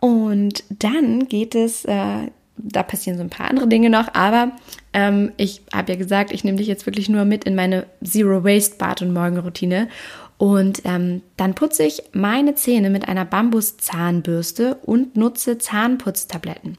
Und 0.00 0.64
dann 0.68 1.28
geht 1.28 1.54
es, 1.54 1.84
äh, 1.84 2.28
da 2.56 2.82
passieren 2.82 3.16
so 3.16 3.24
ein 3.24 3.30
paar 3.30 3.48
andere 3.48 3.68
Dinge 3.68 3.90
noch, 3.90 4.12
aber 4.14 4.52
ähm, 4.92 5.32
ich 5.36 5.62
habe 5.72 5.92
ja 5.92 5.98
gesagt, 5.98 6.32
ich 6.32 6.44
nehme 6.44 6.58
dich 6.58 6.66
jetzt 6.66 6.86
wirklich 6.86 7.08
nur 7.08 7.24
mit 7.24 7.44
in 7.44 7.54
meine 7.54 7.86
Zero 8.04 8.44
Waste 8.44 8.76
Bad- 8.76 9.02
und 9.02 9.12
Morgenroutine. 9.12 9.88
Und 10.36 10.82
ähm, 10.84 11.22
dann 11.36 11.54
putze 11.54 11.84
ich 11.84 12.02
meine 12.12 12.54
Zähne 12.54 12.90
mit 12.90 13.08
einer 13.08 13.24
Bambuszahnbürste 13.24 14.74
und 14.82 15.16
nutze 15.16 15.58
Zahnputztabletten. 15.58 16.76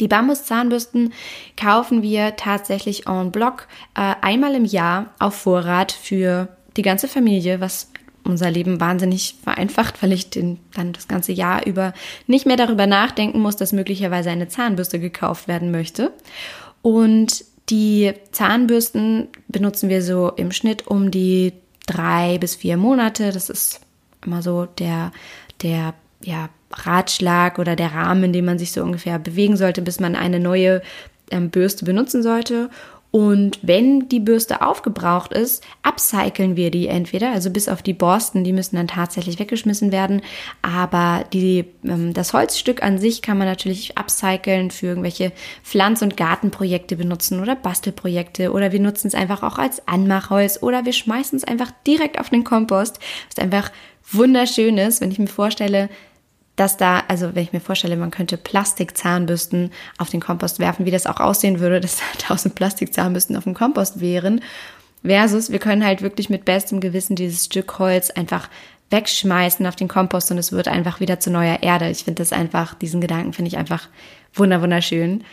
Die 0.00 0.08
Bambuszahnbürsten 0.08 1.12
kaufen 1.56 2.02
wir 2.02 2.36
tatsächlich 2.36 3.06
en 3.06 3.30
bloc 3.30 3.68
äh, 3.94 4.14
einmal 4.22 4.54
im 4.54 4.64
Jahr 4.64 5.14
auf 5.18 5.34
Vorrat 5.34 5.92
für 5.92 6.48
die 6.76 6.82
ganze 6.82 7.06
Familie, 7.06 7.60
was 7.60 7.90
unser 8.24 8.50
Leben 8.50 8.80
wahnsinnig 8.80 9.36
vereinfacht, 9.42 10.02
weil 10.02 10.12
ich 10.12 10.30
den, 10.30 10.58
dann 10.74 10.92
das 10.92 11.08
ganze 11.08 11.32
Jahr 11.32 11.66
über 11.66 11.92
nicht 12.26 12.46
mehr 12.46 12.56
darüber 12.56 12.86
nachdenken 12.86 13.40
muss, 13.40 13.56
dass 13.56 13.72
möglicherweise 13.72 14.30
eine 14.30 14.48
Zahnbürste 14.48 14.98
gekauft 14.98 15.48
werden 15.48 15.70
möchte. 15.70 16.12
Und 16.82 17.44
die 17.68 18.12
Zahnbürsten 18.32 19.28
benutzen 19.48 19.88
wir 19.88 20.02
so 20.02 20.30
im 20.30 20.52
Schnitt 20.52 20.86
um 20.86 21.10
die 21.10 21.52
drei 21.86 22.38
bis 22.38 22.56
vier 22.56 22.76
Monate. 22.76 23.32
Das 23.32 23.50
ist 23.50 23.80
immer 24.24 24.42
so 24.42 24.66
der, 24.66 25.12
der 25.62 25.94
ja, 26.22 26.48
Ratschlag 26.70 27.58
oder 27.58 27.76
der 27.76 27.92
Rahmen, 27.92 28.24
in 28.24 28.32
dem 28.32 28.44
man 28.44 28.58
sich 28.58 28.72
so 28.72 28.82
ungefähr 28.82 29.18
bewegen 29.18 29.56
sollte, 29.56 29.82
bis 29.82 30.00
man 30.00 30.14
eine 30.14 30.40
neue 30.40 30.82
ähm, 31.30 31.50
Bürste 31.50 31.84
benutzen 31.84 32.22
sollte. 32.22 32.70
Und 33.12 33.58
wenn 33.62 34.08
die 34.08 34.20
Bürste 34.20 34.62
aufgebraucht 34.62 35.32
ist, 35.32 35.64
upcyclen 35.82 36.54
wir 36.54 36.70
die 36.70 36.86
entweder, 36.86 37.32
also 37.32 37.50
bis 37.50 37.68
auf 37.68 37.82
die 37.82 37.92
Borsten, 37.92 38.44
die 38.44 38.52
müssen 38.52 38.76
dann 38.76 38.86
tatsächlich 38.86 39.40
weggeschmissen 39.40 39.90
werden. 39.90 40.22
Aber 40.62 41.24
die, 41.32 41.64
ähm, 41.84 42.14
das 42.14 42.32
Holzstück 42.32 42.84
an 42.84 42.98
sich 42.98 43.20
kann 43.20 43.36
man 43.36 43.48
natürlich 43.48 43.98
upcyclen 43.98 44.70
für 44.70 44.86
irgendwelche 44.86 45.32
Pflanz- 45.64 46.02
und 46.02 46.16
Gartenprojekte 46.16 46.94
benutzen 46.94 47.40
oder 47.40 47.56
Bastelprojekte 47.56 48.52
oder 48.52 48.70
wir 48.70 48.80
nutzen 48.80 49.08
es 49.08 49.16
einfach 49.16 49.42
auch 49.42 49.58
als 49.58 49.86
Anmachholz 49.88 50.62
oder 50.62 50.84
wir 50.84 50.92
schmeißen 50.92 51.36
es 51.36 51.44
einfach 51.44 51.72
direkt 51.84 52.20
auf 52.20 52.30
den 52.30 52.44
Kompost, 52.44 53.00
was 53.28 53.42
einfach 53.42 53.72
wunderschön 54.12 54.78
ist, 54.78 55.00
wenn 55.00 55.10
ich 55.10 55.18
mir 55.18 55.26
vorstelle, 55.26 55.88
dass 56.60 56.76
da, 56.76 57.04
also 57.08 57.34
wenn 57.34 57.42
ich 57.42 57.54
mir 57.54 57.60
vorstelle, 57.60 57.96
man 57.96 58.10
könnte 58.10 58.36
Plastikzahnbürsten 58.36 59.70
auf 59.96 60.10
den 60.10 60.20
Kompost 60.20 60.58
werfen, 60.58 60.84
wie 60.84 60.90
das 60.90 61.06
auch 61.06 61.18
aussehen 61.18 61.58
würde, 61.58 61.80
dass 61.80 61.96
da 61.96 62.04
tausend 62.18 62.54
Plastikzahnbürsten 62.54 63.34
auf 63.34 63.44
dem 63.44 63.54
Kompost 63.54 64.00
wären, 64.00 64.42
versus 65.02 65.50
wir 65.50 65.58
können 65.58 65.86
halt 65.86 66.02
wirklich 66.02 66.28
mit 66.28 66.44
bestem 66.44 66.80
Gewissen 66.80 67.16
dieses 67.16 67.46
Stück 67.46 67.78
Holz 67.78 68.10
einfach 68.10 68.50
wegschmeißen 68.90 69.66
auf 69.66 69.76
den 69.76 69.88
Kompost 69.88 70.30
und 70.30 70.36
es 70.36 70.52
wird 70.52 70.68
einfach 70.68 71.00
wieder 71.00 71.18
zu 71.18 71.30
neuer 71.30 71.62
Erde. 71.62 71.88
Ich 71.88 72.04
finde 72.04 72.20
das 72.20 72.32
einfach, 72.32 72.74
diesen 72.74 73.00
Gedanken 73.00 73.32
finde 73.32 73.48
ich 73.48 73.56
einfach 73.56 73.88
wunder 74.34 74.60
wunderschön. 74.60 75.24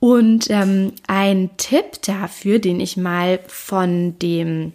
Und 0.00 0.48
ähm, 0.48 0.92
ein 1.06 1.50
Tipp 1.58 2.00
dafür, 2.02 2.60
den 2.60 2.80
ich 2.80 2.96
mal 2.96 3.40
von 3.46 4.18
dem 4.20 4.72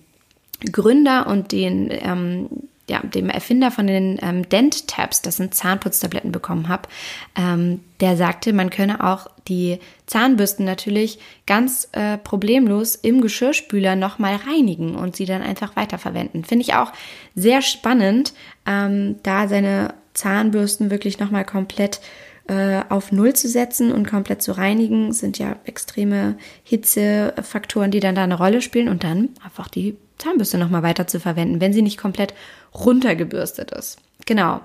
Gründer 0.71 1.25
und 1.25 1.51
den 1.51 1.89
ähm, 1.89 2.49
ja, 2.91 2.99
dem 2.99 3.29
Erfinder 3.29 3.71
von 3.71 3.87
den 3.87 4.19
ähm, 4.21 4.47
Dent-Tabs, 4.49 5.21
das 5.21 5.37
sind 5.37 5.55
Zahnputztabletten, 5.55 6.33
bekommen 6.33 6.67
habe, 6.67 6.89
ähm, 7.37 7.79
der 8.01 8.17
sagte, 8.17 8.51
man 8.51 8.69
könne 8.69 9.01
auch 9.01 9.27
die 9.47 9.79
Zahnbürsten 10.07 10.65
natürlich 10.65 11.17
ganz 11.47 11.87
äh, 11.93 12.17
problemlos 12.17 12.95
im 12.95 13.21
Geschirrspüler 13.21 13.95
nochmal 13.95 14.35
reinigen 14.35 14.95
und 14.95 15.15
sie 15.15 15.25
dann 15.25 15.41
einfach 15.41 15.77
weiterverwenden. 15.77 16.43
Finde 16.43 16.63
ich 16.63 16.73
auch 16.73 16.91
sehr 17.33 17.61
spannend, 17.61 18.33
ähm, 18.65 19.15
da 19.23 19.47
seine 19.47 19.93
Zahnbürsten 20.13 20.91
wirklich 20.91 21.17
nochmal 21.17 21.45
komplett 21.45 22.01
äh, 22.47 22.81
auf 22.89 23.11
Null 23.11 23.33
zu 23.33 23.47
setzen 23.47 23.91
und 23.91 24.07
komplett 24.07 24.41
zu 24.41 24.51
reinigen, 24.51 25.13
sind 25.13 25.37
ja 25.37 25.57
extreme 25.65 26.35
Hitzefaktoren, 26.63 27.91
die 27.91 27.99
dann 27.99 28.15
da 28.15 28.23
eine 28.23 28.37
Rolle 28.37 28.61
spielen 28.61 28.89
und 28.89 29.03
dann 29.03 29.29
einfach 29.43 29.67
die 29.67 29.97
Zahnbürste 30.17 30.57
nochmal 30.57 30.83
weiter 30.83 31.07
zu 31.07 31.19
verwenden, 31.19 31.61
wenn 31.61 31.73
sie 31.73 31.81
nicht 31.81 31.97
komplett 31.97 32.33
runtergebürstet 32.73 33.71
ist. 33.71 33.97
Genau. 34.25 34.61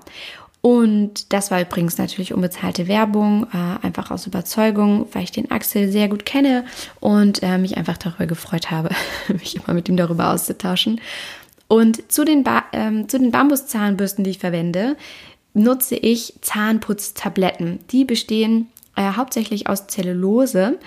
Und 0.61 1.31
das 1.33 1.51
war 1.51 1.61
übrigens 1.61 1.97
natürlich 1.97 2.33
unbezahlte 2.33 2.87
Werbung, 2.87 3.47
äh, 3.53 3.85
einfach 3.85 4.11
aus 4.11 4.27
Überzeugung, 4.27 5.07
weil 5.13 5.23
ich 5.23 5.31
den 5.31 5.51
Axel 5.51 5.91
sehr 5.91 6.07
gut 6.09 6.25
kenne 6.25 6.65
und 6.99 7.41
äh, 7.43 7.57
mich 7.57 7.77
einfach 7.77 7.97
darüber 7.97 8.25
gefreut 8.25 8.71
habe, 8.71 8.89
mich 9.29 9.55
immer 9.55 9.73
mit 9.73 9.87
ihm 9.87 9.97
darüber 9.97 10.33
auszutauschen. 10.33 10.99
Und 11.67 12.11
zu 12.11 12.23
den, 12.23 12.43
ba 12.43 12.63
ähm, 12.71 13.09
zu 13.09 13.19
den 13.19 13.31
Bambuszahnbürsten, 13.31 14.23
die 14.23 14.31
ich 14.31 14.39
verwende, 14.39 14.95
nutze 15.57 15.95
ich 15.95 16.35
Zahnputztabletten. 16.41 17.79
Die 17.91 18.05
bestehen 18.05 18.67
äh, 18.95 19.13
hauptsächlich 19.15 19.67
aus 19.67 19.87
Zellulose 19.87 20.79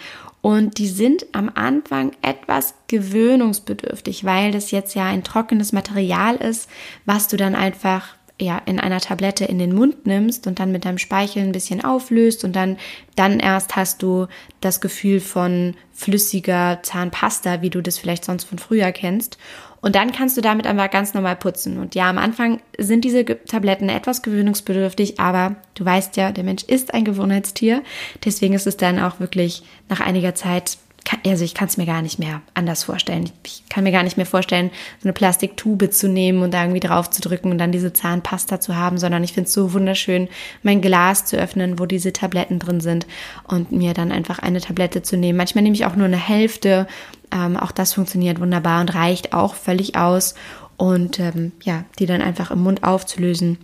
und 0.43 0.79
die 0.79 0.89
sind 0.89 1.27
am 1.33 1.51
Anfang 1.55 2.13
etwas 2.23 2.75
gewöhnungsbedürftig, 2.89 4.25
weil 4.25 4.53
das 4.53 4.71
jetzt 4.71 4.95
ja 4.95 5.05
ein 5.05 5.25
trockenes 5.25 5.73
Material 5.73 6.37
ist, 6.37 6.69
was 7.05 7.29
du 7.29 7.37
dann 7.37 7.55
einfach 7.55 8.15
ja, 8.41 8.57
in 8.65 8.81
einer 8.81 9.01
Tablette 9.01 9.45
in 9.45 9.59
den 9.59 9.75
Mund 9.75 10.07
nimmst 10.07 10.47
und 10.47 10.59
dann 10.59 10.73
mit 10.73 10.87
deinem 10.87 10.97
Speichel 10.97 11.43
ein 11.43 11.53
bisschen 11.53 11.85
auflöst 11.85 12.43
und 12.43 12.57
dann, 12.57 12.79
dann 13.15 13.39
erst 13.39 13.77
hast 13.77 14.03
du 14.03 14.29
das 14.63 14.81
Gefühl 14.81 15.21
von 15.21 15.75
flüssiger 15.93 16.79
Zahnpasta, 16.83 17.61
wie 17.61 17.69
du 17.69 17.83
das 17.83 17.99
vielleicht 17.99 18.25
sonst 18.25 18.45
von 18.45 18.59
früher 18.59 18.93
kennst. 18.93 19.37
Und 19.81 19.95
dann 19.95 20.13
kannst 20.13 20.37
du 20.37 20.41
damit 20.41 20.67
einfach 20.67 20.91
ganz 20.91 21.15
normal 21.15 21.37
putzen. 21.37 21.79
Und 21.79 21.95
ja, 21.95 22.11
am 22.11 22.19
Anfang 22.19 22.61
sind 22.77 23.05
diese 23.05 23.25
Tabletten 23.25 23.89
etwas 23.89 24.23
gewöhnungsbedürftig, 24.23 25.19
aber 25.19 25.57
du 25.75 25.85
weißt 25.85 26.17
ja, 26.17 26.33
der 26.33 26.45
Mensch 26.45 26.65
ist 26.65 26.93
ein 26.93 27.05
Gewohnheitstier. 27.05 27.83
Deswegen 28.25 28.55
ist 28.55 28.67
es 28.67 28.77
dann 28.77 28.99
auch 28.99 29.21
wirklich 29.21 29.63
nach 29.89 30.01
einiger 30.01 30.35
Zeit 30.35 30.79
also 31.27 31.45
ich 31.45 31.55
kann 31.55 31.69
es 31.69 31.77
mir 31.77 31.87
gar 31.87 32.03
nicht 32.03 32.19
mehr 32.19 32.43
anders 32.55 32.85
vorstellen. 32.85 33.31
Ich 33.45 33.65
kann 33.69 33.85
mir 33.85 33.93
gar 33.93 34.03
nicht 34.03 34.17
mehr 34.17 34.27
vorstellen, 34.27 34.71
so 35.01 35.09
eine 35.09 35.13
Plastiktube 35.13 35.91
zu 35.91 36.09
nehmen 36.09 36.43
und 36.43 36.53
da 36.53 36.63
irgendwie 36.63 36.81
drauf 36.81 37.11
zu 37.11 37.21
drücken 37.21 37.51
und 37.51 37.59
dann 37.59 37.73
diese 37.73 37.93
Zahnpasta 37.93 38.61
zu 38.61 38.77
haben, 38.77 38.99
sondern 38.99 39.25
ich 39.25 39.33
finde 39.33 39.49
es 39.49 39.55
so 39.55 39.73
wunderschön, 39.73 40.29
mein 40.63 40.81
Glas 40.81 41.25
zu 41.25 41.37
öffnen, 41.37 41.79
wo 41.79 41.87
diese 41.87 42.13
Tabletten 42.13 42.59
drin 42.59 42.81
sind 42.81 43.07
und 43.49 43.73
mir 43.73 43.95
dann 43.95 44.13
einfach 44.13 44.39
eine 44.39 44.61
Tablette 44.61 45.03
zu 45.03 45.17
nehmen. 45.17 45.39
Manchmal 45.39 45.63
nehme 45.63 45.75
ich 45.75 45.87
auch 45.87 45.97
nur 45.97 46.07
eine 46.07 46.17
Hälfte. 46.17 46.87
Ähm, 47.33 47.57
auch 47.57 47.73
das 47.73 47.95
funktioniert 47.95 48.41
wunderbar 48.41 48.81
und 48.81 48.95
reicht 48.95 49.33
auch 49.33 49.55
völlig 49.55 49.97
aus. 49.97 50.35
Und 50.77 51.21
ähm, 51.21 51.53
ja, 51.63 51.85
die 51.99 52.07
dann 52.07 52.23
einfach 52.23 52.51
im 52.51 52.63
Mund 52.63 52.85
aufzulösen 52.85 53.59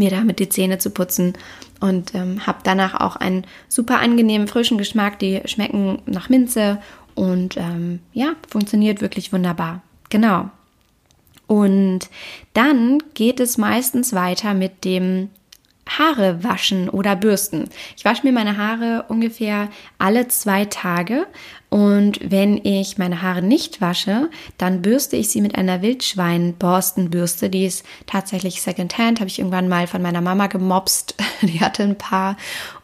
mir 0.00 0.10
damit 0.10 0.38
die 0.40 0.48
Zähne 0.48 0.78
zu 0.78 0.90
putzen 0.90 1.34
und 1.78 2.14
ähm, 2.14 2.46
habe 2.46 2.58
danach 2.64 3.00
auch 3.00 3.16
einen 3.16 3.44
super 3.68 4.00
angenehmen 4.00 4.48
frischen 4.48 4.78
Geschmack. 4.78 5.18
Die 5.20 5.40
schmecken 5.44 6.02
nach 6.06 6.28
Minze 6.28 6.82
und 7.14 7.56
ähm, 7.56 8.00
ja, 8.12 8.32
funktioniert 8.48 9.00
wirklich 9.00 9.32
wunderbar. 9.32 9.82
Genau. 10.08 10.50
Und 11.46 12.08
dann 12.54 13.02
geht 13.14 13.40
es 13.40 13.58
meistens 13.58 14.12
weiter 14.12 14.54
mit 14.54 14.84
dem 14.84 15.30
Haare 15.98 16.42
waschen 16.44 16.88
oder 16.88 17.16
bürsten. 17.16 17.68
Ich 17.96 18.04
wasche 18.04 18.24
mir 18.24 18.32
meine 18.32 18.56
Haare 18.56 19.04
ungefähr 19.08 19.68
alle 19.98 20.28
zwei 20.28 20.64
Tage 20.64 21.26
und 21.70 22.18
wenn 22.22 22.64
ich 22.64 22.98
meine 22.98 23.22
Haare 23.22 23.42
nicht 23.42 23.80
wasche, 23.80 24.28
dann 24.58 24.82
bürste 24.82 25.16
ich 25.16 25.30
sie 25.30 25.40
mit 25.40 25.54
einer 25.54 25.82
Wildschwein-Borstenbürste. 25.82 27.48
Die 27.48 27.64
ist 27.64 27.84
tatsächlich 28.06 28.60
Secondhand, 28.60 29.20
habe 29.20 29.28
ich 29.28 29.38
irgendwann 29.38 29.68
mal 29.68 29.86
von 29.86 30.02
meiner 30.02 30.20
Mama 30.20 30.48
gemobst. 30.48 31.14
Die 31.42 31.60
hatte 31.60 31.84
ein 31.84 31.96
paar 31.96 32.36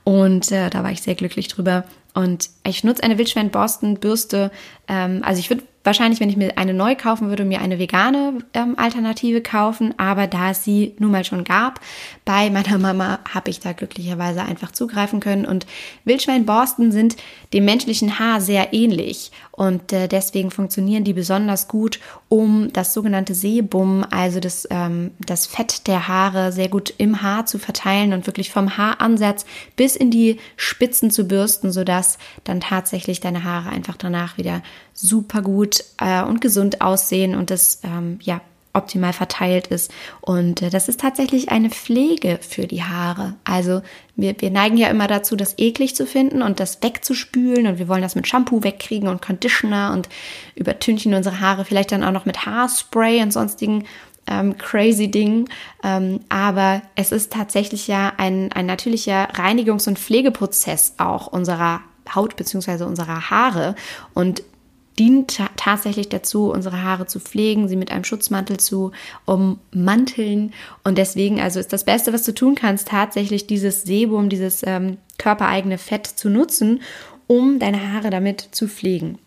und 0.05 0.53
äh, 0.53 0.71
da 0.71 0.85
war 0.85 0.93
ich 0.93 1.03
sehr 1.03 1.17
glücklich 1.17 1.49
drüber. 1.49 1.85
Und 2.15 2.49
ich 2.67 2.85
nutze 2.85 3.03
eine 3.03 3.19
Wildschwein-Borstenbürste. 3.19 4.51
Ähm, 4.89 5.23
also 5.25 5.41
ich 5.41 5.51
würde 5.51 5.63
wahrscheinlich, 5.87 6.21
wenn 6.21 6.29
ich 6.29 6.37
mir 6.37 6.59
eine 6.59 6.75
neu 6.75 6.97
kaufen 6.97 7.29
würde, 7.29 7.45
mir 7.45 7.61
eine 7.61 7.79
vegane 7.79 8.41
ähm, 8.53 8.75
Alternative 8.77 9.41
kaufen. 9.41 9.95
Aber 9.99 10.27
da 10.27 10.51
es 10.51 10.65
sie 10.65 10.95
nun 10.99 11.13
mal 11.13 11.25
schon 11.25 11.45
gab, 11.45 11.81
bei 12.25 12.51
meiner 12.51 12.77
Mama 12.77 13.21
habe 13.33 13.49
ich 13.49 13.61
da 13.61 13.73
glücklicherweise 13.73 14.43
einfach 14.43 14.73
zugreifen 14.73 15.21
können. 15.21 15.47
Und 15.47 15.67
Wildschweinborsten 16.05 16.93
sind 16.93 17.17
dem 17.55 17.65
menschlichen 17.65 18.19
Haar 18.19 18.41
sehr 18.41 18.75
ähnlich. 18.75 19.31
Und 19.53 19.93
äh, 19.93 20.09
deswegen 20.09 20.51
funktionieren 20.51 21.05
die 21.05 21.15
besonders 21.15 21.69
gut, 21.69 22.01
um 22.29 22.71
das 22.73 22.93
sogenannte 22.93 23.35
Sebum, 23.35 24.05
also 24.11 24.41
das, 24.41 24.69
ähm, 24.71 25.13
das 25.25 25.47
Fett 25.47 25.87
der 25.87 26.09
Haare, 26.09 26.53
sehr 26.53 26.69
gut 26.69 26.93
im 26.99 27.23
Haar 27.23 27.47
zu 27.47 27.59
verteilen 27.59 28.13
und 28.13 28.27
wirklich 28.27 28.51
vom 28.51 28.77
Haaransatz 28.77 29.47
bis 29.77 29.97
in 29.97 30.11
die 30.11 30.39
Spitzen 30.57 31.11
zu 31.11 31.27
bürsten, 31.27 31.73
sodass 31.73 32.19
dann 32.45 32.56
tatsächlich 32.61 33.21
deine 33.21 33.45
Haare 33.45 33.71
einfach 33.71 33.97
danach 33.97 34.39
wieder 34.39 34.63
super 34.93 35.43
gut 35.43 35.85
äh, 35.99 36.23
und 36.23 36.41
gesund 36.41 36.81
aussehen 36.81 37.35
und 37.35 37.51
das 37.51 37.81
ähm, 37.85 38.19
ja 38.23 38.41
optimal 38.77 39.13
verteilt 39.13 39.69
ist. 39.69 39.91
Und 40.21 40.63
äh, 40.63 40.71
das 40.71 40.89
ist 40.89 41.01
tatsächlich 41.01 41.49
eine 41.49 41.71
Pflege 41.71 42.39
für 42.47 42.67
die 42.67 42.85
Haare. 42.85 43.35
Also 43.45 43.83
wir, 44.15 44.41
wir 44.41 44.51
neigen 44.51 44.77
ja 44.77 44.89
immer 44.89 45.09
dazu, 45.09 45.35
das 45.35 45.55
eklig 45.59 45.97
zu 45.97 46.07
finden 46.07 46.43
und 46.43 46.61
das 46.61 46.83
wegzuspülen 46.83 47.67
und 47.67 47.79
wir 47.79 47.89
wollen 47.89 48.03
das 48.03 48.15
mit 48.15 48.29
Shampoo 48.29 48.63
wegkriegen 48.63 49.09
und 49.09 49.23
Conditioner 49.23 49.93
und 49.93 50.09
übertünchen 50.55 51.15
unsere 51.15 51.41
Haare 51.41 51.65
vielleicht 51.65 51.91
dann 51.93 52.05
auch 52.05 52.13
noch 52.13 52.27
mit 52.27 52.47
Haarspray 52.47 53.23
und 53.23 53.33
sonstigen 53.33 53.85
ähm, 54.29 54.59
crazy 54.59 55.11
Dingen. 55.11 55.49
Ähm, 55.83 56.21
aber 56.29 56.83
es 56.95 57.13
ist 57.13 57.33
tatsächlich 57.33 57.89
ja 57.89 58.13
ein, 58.17 58.53
ein 58.53 58.67
natürlicher 58.67 59.31
Reinigungs- 59.35 59.89
und 59.89 59.99
Pflegeprozess 59.99 60.95
auch 60.99 61.29
unserer 61.29 61.81
Haut 62.15 62.37
beziehungsweise 62.37 62.87
unserer 62.87 63.31
Haare. 63.31 63.75
Und 64.15 64.43
dient 64.99 65.39
tatsächlich 65.57 66.09
dazu, 66.09 66.51
unsere 66.51 66.83
Haare 66.83 67.07
zu 67.07 67.21
pflegen, 67.21 67.69
sie 67.69 67.77
mit 67.77 67.91
einem 67.91 68.05
Schutzmantel 68.05 68.59
zu 68.59 68.93
ummanteln. 69.25 70.53
Und 70.85 70.99
deswegen, 70.99 71.41
also 71.41 71.61
ist 71.61 71.73
das 71.73 71.85
Beste, 71.85 72.13
was 72.13 72.25
du 72.25 72.33
tun 72.33 72.55
kannst, 72.55 72.89
tatsächlich 72.89 73.47
dieses 73.47 73.83
Sebum, 73.83 74.29
dieses 74.29 74.63
ähm, 74.67 74.99
körpereigene 75.19 75.79
Fett 75.79 76.07
zu 76.07 76.31
nutzen, 76.31 76.81
um 77.27 77.59
deine 77.59 77.93
Haare 77.93 78.11
damit 78.11 78.49
zu 78.53 78.69
pflegen. 78.69 79.19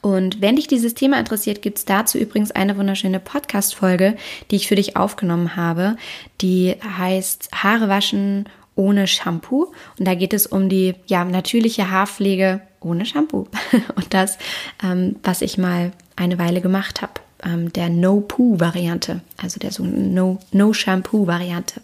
Und 0.00 0.42
wenn 0.42 0.56
dich 0.56 0.66
dieses 0.66 0.94
Thema 0.94 1.18
interessiert, 1.18 1.62
gibt 1.62 1.78
es 1.78 1.84
dazu 1.86 2.18
übrigens 2.18 2.50
eine 2.50 2.76
wunderschöne 2.76 3.20
Podcast-Folge, 3.20 4.16
die 4.50 4.56
ich 4.56 4.68
für 4.68 4.74
dich 4.74 4.96
aufgenommen 4.96 5.56
habe. 5.56 5.96
Die 6.42 6.76
heißt 6.98 7.48
Haare 7.54 7.88
waschen 7.88 8.46
ohne 8.76 9.06
Shampoo. 9.06 9.72
Und 9.98 10.06
da 10.06 10.14
geht 10.14 10.32
es 10.32 10.46
um 10.46 10.68
die 10.68 10.94
ja, 11.06 11.24
natürliche 11.24 11.90
Haarpflege 11.90 12.60
ohne 12.80 13.06
Shampoo. 13.06 13.46
Und 13.94 14.14
das, 14.14 14.38
ähm, 14.82 15.16
was 15.22 15.42
ich 15.42 15.58
mal 15.58 15.92
eine 16.16 16.38
Weile 16.38 16.60
gemacht 16.60 17.02
habe, 17.02 17.14
ähm, 17.42 17.72
der 17.72 17.88
No-Poo-Variante, 17.88 19.20
also 19.36 19.58
der 19.58 19.72
so 19.72 19.84
No-Shampoo-Variante. 19.84 21.80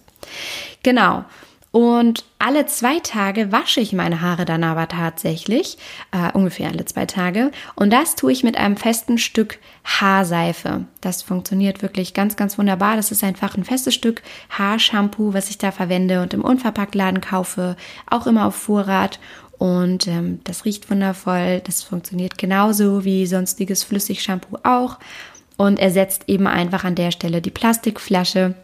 genau. 0.82 1.24
Und 1.72 2.24
alle 2.40 2.66
zwei 2.66 2.98
Tage 2.98 3.52
wasche 3.52 3.80
ich 3.80 3.92
meine 3.92 4.20
Haare 4.20 4.44
dann 4.44 4.64
aber 4.64 4.88
tatsächlich, 4.88 5.78
äh, 6.10 6.32
ungefähr 6.32 6.68
alle 6.68 6.84
zwei 6.84 7.06
Tage. 7.06 7.52
Und 7.76 7.92
das 7.92 8.16
tue 8.16 8.32
ich 8.32 8.42
mit 8.42 8.56
einem 8.56 8.76
festen 8.76 9.18
Stück 9.18 9.58
Haarseife. 9.84 10.86
Das 11.00 11.22
funktioniert 11.22 11.80
wirklich 11.80 12.12
ganz, 12.12 12.34
ganz 12.34 12.58
wunderbar. 12.58 12.96
Das 12.96 13.12
ist 13.12 13.22
einfach 13.22 13.56
ein 13.56 13.62
festes 13.64 13.94
Stück 13.94 14.22
Haarshampoo, 14.50 15.32
was 15.32 15.48
ich 15.50 15.58
da 15.58 15.70
verwende 15.70 16.22
und 16.22 16.34
im 16.34 16.42
Unverpacktladen 16.42 17.20
kaufe, 17.20 17.76
auch 18.08 18.26
immer 18.26 18.46
auf 18.46 18.56
Vorrat. 18.56 19.20
Und 19.56 20.08
ähm, 20.08 20.40
das 20.42 20.64
riecht 20.64 20.90
wundervoll. 20.90 21.60
Das 21.64 21.84
funktioniert 21.84 22.36
genauso 22.36 23.04
wie 23.04 23.26
sonstiges 23.26 23.84
Flüssigshampoo 23.84 24.58
auch 24.64 24.98
und 25.56 25.78
ersetzt 25.78 26.24
eben 26.26 26.48
einfach 26.48 26.82
an 26.82 26.96
der 26.96 27.12
Stelle 27.12 27.42
die 27.42 27.50
Plastikflasche 27.50 28.54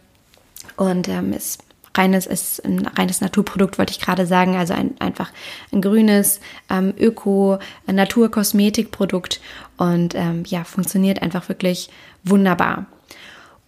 und 0.75 1.07
ähm, 1.07 1.31
ist 1.31 1.66
reines 1.97 2.25
ist 2.25 2.63
ein 2.65 2.85
reines 2.85 3.19
Naturprodukt, 3.21 3.77
wollte 3.77 3.91
ich 3.91 3.99
gerade 3.99 4.25
sagen. 4.25 4.55
Also 4.55 4.73
ein, 4.73 4.95
einfach 4.99 5.31
ein 5.71 5.81
grünes 5.81 6.39
ähm, 6.69 6.93
Öko-Naturkosmetikprodukt 6.97 9.41
und 9.77 10.15
ähm, 10.15 10.43
ja, 10.47 10.63
funktioniert 10.63 11.21
einfach 11.21 11.49
wirklich 11.49 11.89
wunderbar. 12.23 12.85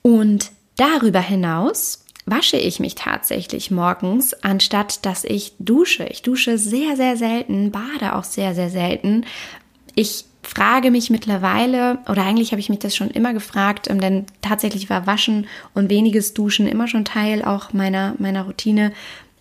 Und 0.01 0.51
darüber 0.77 1.19
hinaus 1.19 2.05
wasche 2.25 2.57
ich 2.57 2.79
mich 2.79 2.95
tatsächlich 2.95 3.69
morgens, 3.71 4.33
anstatt 4.43 5.05
dass 5.05 5.23
ich 5.23 5.53
dusche. 5.59 6.05
Ich 6.05 6.21
dusche 6.21 6.57
sehr, 6.57 6.95
sehr 6.95 7.17
selten, 7.17 7.71
bade 7.71 8.15
auch 8.15 8.23
sehr, 8.23 8.55
sehr 8.55 8.69
selten. 8.69 9.25
Ich 9.95 10.25
frage 10.49 10.91
mich 10.91 11.09
mittlerweile, 11.09 11.99
oder 12.09 12.23
eigentlich 12.23 12.51
habe 12.51 12.59
ich 12.59 12.69
mich 12.69 12.79
das 12.79 12.95
schon 12.95 13.09
immer 13.09 13.33
gefragt, 13.33 13.89
ähm, 13.89 13.99
denn 14.01 14.25
tatsächlich 14.41 14.89
war 14.89 15.07
Waschen 15.07 15.47
und 15.73 15.89
weniges 15.89 16.33
Duschen 16.33 16.67
immer 16.67 16.87
schon 16.87 17.05
Teil 17.05 17.43
auch 17.43 17.73
meiner, 17.73 18.15
meiner 18.19 18.43
Routine. 18.43 18.91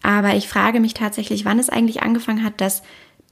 Aber 0.03 0.35
ich 0.35 0.49
frage 0.49 0.81
mich 0.81 0.95
tatsächlich, 0.95 1.45
wann 1.45 1.59
es 1.59 1.71
eigentlich 1.71 2.03
angefangen 2.03 2.45
hat, 2.45 2.61
dass 2.61 2.83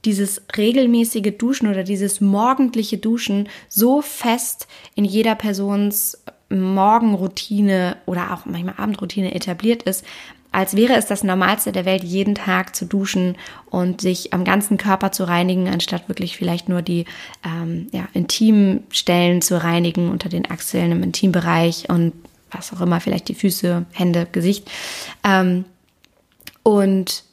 dieses 0.05 0.41
regelmäßige 0.55 1.37
Duschen 1.37 1.69
oder 1.69 1.83
dieses 1.83 2.21
morgendliche 2.21 2.97
Duschen 2.97 3.49
so 3.67 4.01
fest 4.01 4.67
in 4.95 5.05
jeder 5.05 5.35
Persons 5.35 6.17
Morgenroutine 6.49 7.97
oder 8.05 8.33
auch 8.33 8.45
manchmal 8.45 8.75
Abendroutine 8.77 9.35
etabliert 9.35 9.83
ist, 9.83 10.05
als 10.51 10.75
wäre 10.75 10.95
es 10.95 11.05
das 11.05 11.23
Normalste 11.23 11.71
der 11.71 11.85
Welt, 11.85 12.03
jeden 12.03 12.35
Tag 12.35 12.75
zu 12.75 12.85
duschen 12.85 13.35
und 13.69 14.01
sich 14.01 14.33
am 14.33 14.43
ganzen 14.43 14.77
Körper 14.77 15.11
zu 15.11 15.25
reinigen, 15.25 15.67
anstatt 15.67 16.07
wirklich 16.07 16.37
vielleicht 16.37 16.69
nur 16.69 16.81
die 16.81 17.05
ähm, 17.45 17.87
ja, 17.91 18.07
intimen 18.13 18.83
Stellen 18.89 19.41
zu 19.41 19.61
reinigen 19.61 20.09
unter 20.09 20.29
den 20.29 20.49
Achseln 20.49 20.91
im 20.91 21.03
Intimbereich 21.03 21.89
und 21.89 22.13
was 22.51 22.73
auch 22.73 22.81
immer, 22.81 22.99
vielleicht 22.99 23.27
die 23.27 23.35
Füße, 23.35 23.85
Hände, 23.91 24.27
Gesicht. 24.31 24.69
Ähm, 25.23 25.65
und 26.63 27.23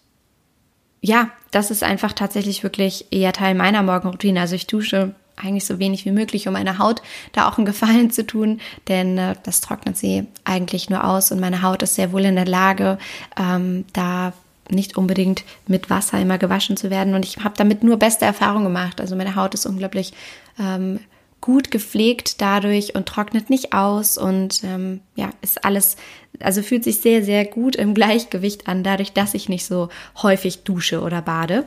ja, 1.00 1.30
das 1.50 1.70
ist 1.70 1.82
einfach 1.82 2.12
tatsächlich 2.12 2.62
wirklich 2.62 3.06
eher 3.10 3.32
Teil 3.32 3.54
meiner 3.54 3.82
Morgenroutine. 3.82 4.40
Also 4.40 4.56
ich 4.56 4.66
dusche 4.66 5.14
eigentlich 5.36 5.66
so 5.66 5.78
wenig 5.78 6.04
wie 6.04 6.12
möglich, 6.12 6.46
um 6.46 6.54
meiner 6.54 6.78
Haut 6.78 7.02
da 7.32 7.48
auch 7.48 7.58
einen 7.58 7.66
Gefallen 7.66 8.10
zu 8.10 8.26
tun, 8.26 8.60
denn 8.88 9.18
äh, 9.18 9.34
das 9.42 9.60
trocknet 9.60 9.96
sie 9.96 10.26
eigentlich 10.44 10.90
nur 10.90 11.04
aus 11.04 11.32
und 11.32 11.40
meine 11.40 11.62
Haut 11.62 11.82
ist 11.82 11.94
sehr 11.96 12.12
wohl 12.12 12.24
in 12.24 12.36
der 12.36 12.46
Lage, 12.46 12.98
ähm, 13.38 13.84
da 13.92 14.32
nicht 14.70 14.96
unbedingt 14.96 15.44
mit 15.66 15.90
Wasser 15.90 16.18
immer 16.20 16.38
gewaschen 16.38 16.76
zu 16.76 16.90
werden 16.90 17.14
und 17.14 17.24
ich 17.24 17.38
habe 17.38 17.54
damit 17.56 17.82
nur 17.82 17.98
beste 17.98 18.24
Erfahrungen 18.24 18.64
gemacht. 18.64 19.00
Also 19.00 19.14
meine 19.14 19.36
Haut 19.36 19.54
ist 19.54 19.66
unglaublich 19.66 20.12
ähm, 20.58 21.00
gut 21.40 21.70
gepflegt 21.70 22.40
dadurch 22.40 22.94
und 22.94 23.06
trocknet 23.06 23.50
nicht 23.50 23.74
aus 23.74 24.16
und 24.16 24.64
ähm, 24.64 25.00
ja, 25.14 25.28
ist 25.42 25.62
alles, 25.62 25.96
also 26.40 26.62
fühlt 26.62 26.84
sich 26.84 27.02
sehr, 27.02 27.22
sehr 27.22 27.44
gut 27.44 27.76
im 27.76 27.92
Gleichgewicht 27.92 28.66
an, 28.66 28.82
dadurch, 28.82 29.12
dass 29.12 29.34
ich 29.34 29.50
nicht 29.50 29.66
so 29.66 29.90
häufig 30.22 30.62
dusche 30.62 31.02
oder 31.02 31.20
bade. 31.20 31.66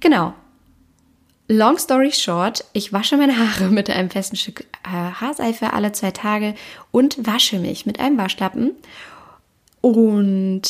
Genau, 0.00 0.34
Long 1.46 1.76
story 1.76 2.10
short, 2.10 2.64
ich 2.72 2.92
wasche 2.94 3.18
meine 3.18 3.38
Haare 3.38 3.68
mit 3.68 3.90
einem 3.90 4.08
festen 4.08 4.36
Stück 4.36 4.64
äh, 4.82 4.88
Haarseife 4.88 5.74
alle 5.74 5.92
zwei 5.92 6.10
Tage 6.10 6.54
und 6.90 7.26
wasche 7.26 7.58
mich 7.58 7.84
mit 7.84 8.00
einem 8.00 8.16
Waschlappen. 8.16 8.72
Und 9.82 10.62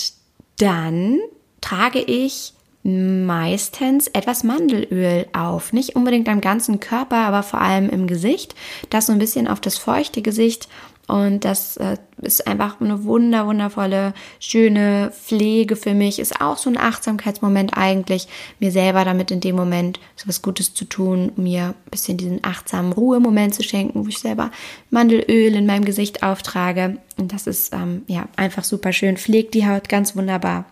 dann 0.59 1.21
trage 1.61 2.01
ich 2.01 2.55
meistens 2.83 4.09
etwas 4.09 4.43
Mandelöl 4.43 5.27
auf. 5.33 5.73
Nicht 5.73 5.97
unbedingt 5.97 6.29
am 6.29 6.41
ganzen 6.41 6.81
Körper, 6.81 7.17
aber 7.17 7.43
vor 7.43 7.61
allem 7.61 7.89
im 7.89 8.07
Gesicht. 8.07 8.55
Das 8.91 9.07
so 9.07 9.13
ein 9.13 9.19
bisschen 9.19 9.49
auf 9.49 9.61
das 9.61 9.79
feuchte 9.79 10.23
Gesicht 10.23 10.69
und 11.07 11.45
das 11.45 11.77
äh, 11.77 11.99
ist 12.23 12.47
einfach 12.47 12.81
eine 12.81 13.05
wunder, 13.05 13.47
wundervolle, 13.47 14.15
schöne 14.41 15.13
Pflege 15.13 15.77
für 15.77 15.93
mich. 15.93 16.19
Ist 16.19 16.41
auch 16.41 16.57
so 16.57 16.71
ein 16.71 16.79
Achtsamkeitsmoment 16.79 17.77
eigentlich, 17.77 18.27
mir 18.59 18.73
selber 18.73 19.05
damit 19.05 19.31
in 19.31 19.41
dem 19.41 19.55
Moment 19.55 20.01
so 20.17 20.27
was 20.29 20.41
Gutes 20.41 20.73
zu 20.73 20.87
tun, 20.87 21.33
mir 21.37 21.75
ein 21.87 21.91
bisschen 21.91 22.17
diesen 22.17 22.43
achtsamen 22.43 22.93
Ruhemoment 22.93 23.55
zu 23.55 23.63
schenken, 23.63 24.05
wo 24.05 24.09
ich 24.09 24.19
selber 24.19 24.51
Mandelöl 24.91 25.55
in 25.55 25.67
meinem 25.67 25.85
Gesicht 25.85 26.23
auftrage. 26.23 26.97
Und 27.19 27.33
das 27.35 27.47
ist 27.47 27.75
ähm, 27.75 28.03
ja 28.07 28.27
einfach 28.37 28.65
super 28.65 28.93
schön, 28.93 29.19
pflegt 29.19 29.53
die 29.53 29.67
Haut 29.67 29.91
ganz 29.91 30.17
wunderbar. 30.17 30.65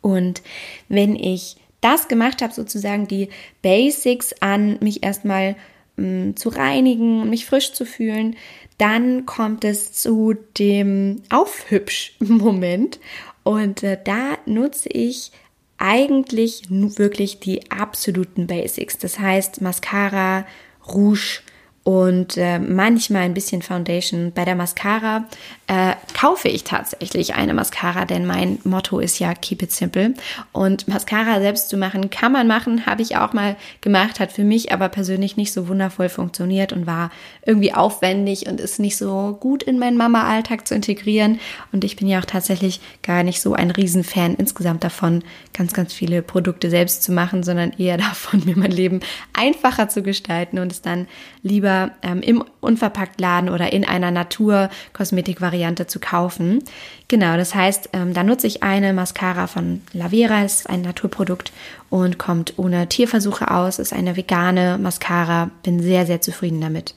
Und 0.00 0.42
wenn 0.88 1.14
ich 1.14 1.56
das 1.80 2.08
gemacht 2.08 2.42
habe, 2.42 2.52
sozusagen 2.52 3.06
die 3.06 3.28
Basics 3.62 4.34
an, 4.40 4.78
mich 4.80 5.04
erstmal 5.04 5.54
mm, 5.96 6.34
zu 6.34 6.48
reinigen, 6.48 7.30
mich 7.30 7.46
frisch 7.46 7.72
zu 7.72 7.86
fühlen, 7.86 8.34
dann 8.78 9.26
kommt 9.26 9.64
es 9.64 9.92
zu 9.92 10.34
dem 10.58 11.22
Aufhübsch-Moment 11.30 13.00
und 13.42 13.82
äh, 13.82 13.98
da 14.02 14.38
nutze 14.46 14.88
ich 14.88 15.32
eigentlich 15.78 16.62
wirklich 16.68 17.38
die 17.40 17.70
absoluten 17.70 18.46
Basics. 18.46 18.98
Das 18.98 19.18
heißt 19.18 19.60
Mascara, 19.60 20.44
Rouge, 20.86 21.40
und 21.88 22.36
äh, 22.36 22.58
manchmal 22.58 23.22
ein 23.22 23.32
bisschen 23.32 23.62
Foundation. 23.62 24.32
Bei 24.34 24.44
der 24.44 24.54
Mascara 24.54 25.24
äh, 25.68 25.94
kaufe 26.12 26.48
ich 26.48 26.64
tatsächlich 26.64 27.34
eine 27.34 27.54
Mascara, 27.54 28.04
denn 28.04 28.26
mein 28.26 28.58
Motto 28.64 28.98
ist 28.98 29.18
ja 29.18 29.32
Keep 29.32 29.62
it 29.62 29.72
simple. 29.72 30.12
Und 30.52 30.86
Mascara 30.86 31.40
selbst 31.40 31.70
zu 31.70 31.78
machen, 31.78 32.10
kann 32.10 32.32
man 32.32 32.46
machen, 32.46 32.84
habe 32.84 33.00
ich 33.00 33.16
auch 33.16 33.32
mal 33.32 33.56
gemacht, 33.80 34.20
hat 34.20 34.32
für 34.32 34.44
mich 34.44 34.70
aber 34.70 34.90
persönlich 34.90 35.38
nicht 35.38 35.50
so 35.50 35.66
wundervoll 35.66 36.10
funktioniert 36.10 36.74
und 36.74 36.86
war 36.86 37.10
irgendwie 37.46 37.72
aufwendig 37.72 38.46
und 38.48 38.60
ist 38.60 38.78
nicht 38.78 38.98
so 38.98 39.38
gut 39.40 39.62
in 39.62 39.78
meinen 39.78 39.96
Mama-Alltag 39.96 40.68
zu 40.68 40.74
integrieren. 40.74 41.40
Und 41.72 41.84
ich 41.84 41.96
bin 41.96 42.06
ja 42.06 42.18
auch 42.18 42.26
tatsächlich 42.26 42.82
gar 43.02 43.22
nicht 43.22 43.40
so 43.40 43.54
ein 43.54 43.70
Riesenfan 43.70 44.34
insgesamt 44.34 44.84
davon, 44.84 45.24
ganz, 45.54 45.72
ganz 45.72 45.94
viele 45.94 46.20
Produkte 46.20 46.68
selbst 46.68 47.02
zu 47.02 47.12
machen, 47.12 47.42
sondern 47.42 47.72
eher 47.78 47.96
davon, 47.96 48.44
mir 48.44 48.58
mein 48.58 48.72
Leben 48.72 49.00
einfacher 49.32 49.88
zu 49.88 50.02
gestalten 50.02 50.58
und 50.58 50.70
es 50.70 50.82
dann 50.82 51.08
lieber 51.42 51.77
ähm, 52.02 52.20
im 52.20 52.44
Unverpacktladen 52.60 53.50
oder 53.50 53.72
in 53.72 53.84
einer 53.84 54.10
Naturkosmetik-Variante 54.10 55.86
zu 55.86 56.00
kaufen. 56.00 56.62
Genau, 57.08 57.36
das 57.36 57.54
heißt, 57.54 57.90
ähm, 57.92 58.14
da 58.14 58.22
nutze 58.22 58.46
ich 58.46 58.62
eine 58.62 58.92
Mascara 58.92 59.46
von 59.46 59.82
Lavera, 59.92 60.44
ist 60.44 60.68
ein 60.68 60.82
Naturprodukt 60.82 61.52
und 61.90 62.18
kommt 62.18 62.58
ohne 62.58 62.88
Tierversuche 62.88 63.50
aus, 63.50 63.78
ist 63.78 63.92
eine 63.92 64.16
vegane 64.16 64.78
Mascara, 64.78 65.50
bin 65.62 65.80
sehr, 65.80 66.06
sehr 66.06 66.20
zufrieden 66.20 66.60
damit. 66.60 66.94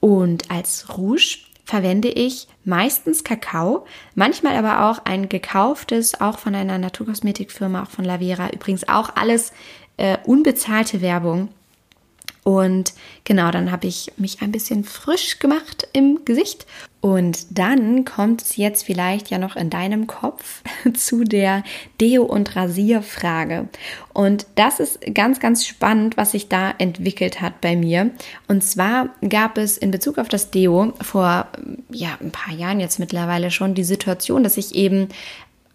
Und 0.00 0.50
als 0.50 0.96
Rouge 0.96 1.38
verwende 1.64 2.08
ich 2.08 2.46
meistens 2.64 3.24
Kakao, 3.24 3.86
manchmal 4.14 4.56
aber 4.56 4.88
auch 4.88 5.04
ein 5.04 5.28
gekauftes, 5.28 6.20
auch 6.20 6.38
von 6.38 6.54
einer 6.54 6.78
Naturkosmetikfirma, 6.78 7.82
auch 7.82 7.90
von 7.90 8.04
Lavera. 8.04 8.50
Übrigens 8.50 8.88
auch 8.88 9.16
alles 9.16 9.52
äh, 9.96 10.16
unbezahlte 10.24 11.00
Werbung. 11.00 11.48
Und 12.46 12.94
genau, 13.24 13.50
dann 13.50 13.72
habe 13.72 13.88
ich 13.88 14.12
mich 14.18 14.40
ein 14.40 14.52
bisschen 14.52 14.84
frisch 14.84 15.40
gemacht 15.40 15.88
im 15.92 16.24
Gesicht. 16.24 16.64
Und 17.00 17.58
dann 17.58 18.04
kommt 18.04 18.40
es 18.40 18.56
jetzt 18.56 18.84
vielleicht 18.84 19.30
ja 19.30 19.38
noch 19.38 19.56
in 19.56 19.68
deinem 19.68 20.06
Kopf 20.06 20.62
zu 20.94 21.24
der 21.24 21.64
Deo- 22.00 22.22
und 22.22 22.54
Rasierfrage. 22.54 23.68
Und 24.12 24.46
das 24.54 24.78
ist 24.78 25.00
ganz, 25.12 25.40
ganz 25.40 25.66
spannend, 25.66 26.16
was 26.16 26.32
sich 26.32 26.48
da 26.48 26.72
entwickelt 26.78 27.40
hat 27.40 27.60
bei 27.60 27.74
mir. 27.74 28.12
Und 28.46 28.62
zwar 28.62 29.08
gab 29.28 29.58
es 29.58 29.76
in 29.76 29.90
Bezug 29.90 30.18
auf 30.18 30.28
das 30.28 30.52
Deo 30.52 30.92
vor 31.00 31.48
ja, 31.90 32.16
ein 32.20 32.30
paar 32.30 32.54
Jahren 32.54 32.78
jetzt 32.78 33.00
mittlerweile 33.00 33.50
schon 33.50 33.74
die 33.74 33.82
Situation, 33.82 34.44
dass 34.44 34.56
ich 34.56 34.76
eben 34.76 35.08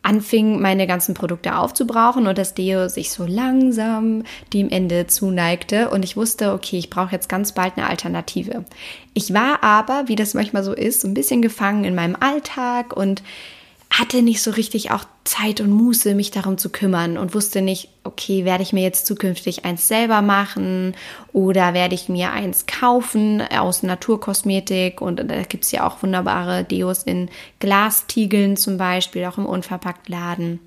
anfing, 0.03 0.59
meine 0.61 0.87
ganzen 0.87 1.13
Produkte 1.13 1.55
aufzubrauchen 1.55 2.27
und 2.27 2.37
das 2.37 2.53
Deo 2.53 2.87
sich 2.89 3.11
so 3.11 3.25
langsam 3.25 4.23
dem 4.53 4.69
Ende 4.69 5.07
zuneigte 5.07 5.89
und 5.89 6.03
ich 6.03 6.17
wusste, 6.17 6.53
okay, 6.53 6.77
ich 6.77 6.89
brauche 6.89 7.11
jetzt 7.11 7.29
ganz 7.29 7.51
bald 7.51 7.77
eine 7.77 7.87
Alternative. 7.87 8.65
Ich 9.13 9.33
war 9.33 9.63
aber, 9.63 10.07
wie 10.07 10.15
das 10.15 10.33
manchmal 10.33 10.63
so 10.63 10.73
ist, 10.73 11.03
ein 11.03 11.13
bisschen 11.13 11.41
gefangen 11.41 11.83
in 11.83 11.95
meinem 11.95 12.15
Alltag 12.19 12.95
und 12.95 13.21
hatte 13.91 14.21
nicht 14.21 14.41
so 14.41 14.51
richtig 14.51 14.89
auch 14.91 15.03
Zeit 15.25 15.59
und 15.59 15.69
Muße, 15.69 16.15
mich 16.15 16.31
darum 16.31 16.57
zu 16.57 16.69
kümmern 16.69 17.17
und 17.17 17.35
wusste 17.35 17.61
nicht, 17.61 17.89
okay, 18.05 18.45
werde 18.45 18.63
ich 18.63 18.71
mir 18.71 18.83
jetzt 18.83 19.05
zukünftig 19.05 19.65
eins 19.65 19.89
selber 19.89 20.21
machen 20.21 20.95
oder 21.33 21.73
werde 21.73 21.93
ich 21.93 22.07
mir 22.07 22.31
eins 22.31 22.65
kaufen 22.65 23.41
aus 23.41 23.83
Naturkosmetik 23.83 25.01
und 25.01 25.17
da 25.17 25.43
gibt 25.43 25.65
es 25.65 25.71
ja 25.71 25.85
auch 25.85 26.01
wunderbare 26.01 26.63
Deos 26.63 27.03
in 27.03 27.29
Glastiegeln 27.59 28.55
zum 28.55 28.77
Beispiel, 28.77 29.25
auch 29.25 29.37
im 29.37 29.45
Unverpacktladen. 29.45 30.59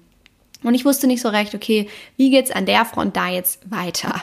Und 0.62 0.74
ich 0.74 0.84
wusste 0.84 1.06
nicht 1.06 1.22
so 1.22 1.28
recht, 1.28 1.54
okay, 1.54 1.88
wie 2.18 2.30
geht's 2.30 2.50
an 2.50 2.66
der 2.66 2.84
Front 2.84 3.16
da 3.16 3.28
jetzt 3.28 3.70
weiter? 3.70 4.22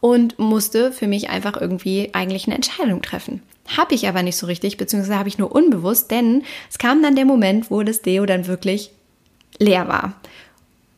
Und 0.00 0.38
musste 0.38 0.92
für 0.92 1.06
mich 1.06 1.28
einfach 1.28 1.60
irgendwie 1.60 2.10
eigentlich 2.12 2.46
eine 2.46 2.54
Entscheidung 2.54 3.02
treffen. 3.02 3.42
Habe 3.76 3.94
ich 3.94 4.08
aber 4.08 4.22
nicht 4.22 4.36
so 4.36 4.46
richtig, 4.46 4.76
beziehungsweise 4.76 5.18
habe 5.18 5.28
ich 5.28 5.38
nur 5.38 5.52
unbewusst, 5.52 6.10
denn 6.10 6.44
es 6.70 6.78
kam 6.78 7.02
dann 7.02 7.16
der 7.16 7.24
Moment, 7.24 7.70
wo 7.70 7.82
das 7.82 8.02
Deo 8.02 8.26
dann 8.26 8.46
wirklich 8.46 8.90
leer 9.58 9.88
war. 9.88 10.14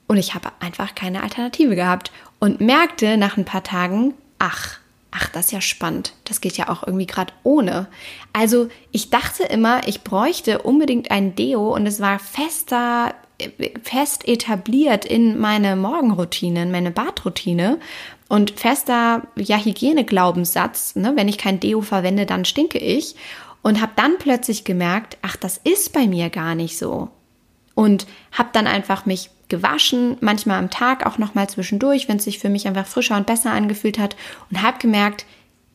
Und 0.06 0.16
ich 0.16 0.35
habe 0.35 0.50
einfach 0.61 0.94
keine 0.94 1.22
Alternative 1.22 1.74
gehabt 1.76 2.11
und 2.38 2.61
merkte 2.61 3.16
nach 3.16 3.37
ein 3.37 3.44
paar 3.44 3.62
Tagen, 3.62 4.14
ach, 4.38 4.78
ach, 5.11 5.28
das 5.28 5.46
ist 5.46 5.52
ja 5.52 5.61
spannend. 5.61 6.14
Das 6.24 6.40
geht 6.40 6.56
ja 6.56 6.68
auch 6.68 6.87
irgendwie 6.87 7.06
gerade 7.06 7.33
ohne. 7.42 7.87
Also 8.33 8.68
ich 8.92 9.11
dachte 9.11 9.44
immer, 9.44 9.87
ich 9.87 10.02
bräuchte 10.02 10.62
unbedingt 10.62 11.11
ein 11.11 11.35
Deo 11.35 11.74
und 11.74 11.87
es 11.87 12.00
war 12.00 12.18
fester, 12.18 13.14
fest 13.83 14.26
etabliert 14.29 15.05
in 15.05 15.38
meine 15.38 15.76
Morgenroutine, 15.76 16.62
in 16.62 16.70
meine 16.70 16.90
Badroutine 16.90 17.79
und 18.29 18.53
fester 18.53 19.22
ja, 19.37 19.59
Hygieneglaubenssatz, 19.59 20.94
ne, 20.94 21.12
wenn 21.16 21.29
ich 21.29 21.37
kein 21.37 21.59
Deo 21.59 21.81
verwende, 21.81 22.26
dann 22.26 22.44
stinke 22.44 22.79
ich. 22.79 23.16
Und 23.62 23.83
habe 23.83 23.92
dann 23.96 24.18
plötzlich 24.18 24.64
gemerkt, 24.64 25.18
ach, 25.20 25.37
das 25.37 25.59
ist 25.59 25.92
bei 25.92 26.07
mir 26.07 26.31
gar 26.31 26.55
nicht 26.55 26.79
so. 26.79 27.09
Und 27.74 28.07
habe 28.33 28.50
dann 28.53 28.66
einfach 28.66 29.05
mich 29.05 29.31
gewaschen, 29.48 30.16
manchmal 30.20 30.59
am 30.59 30.70
Tag 30.70 31.05
auch 31.05 31.18
nochmal 31.18 31.50
zwischendurch, 31.50 32.09
wenn 32.09 32.16
es 32.16 32.24
sich 32.24 32.38
für 32.38 32.48
mich 32.48 32.66
einfach 32.66 32.87
frischer 32.87 33.16
und 33.16 33.26
besser 33.26 33.50
angefühlt 33.50 33.98
hat. 33.98 34.16
Und 34.50 34.62
habe 34.62 34.79
gemerkt, 34.79 35.26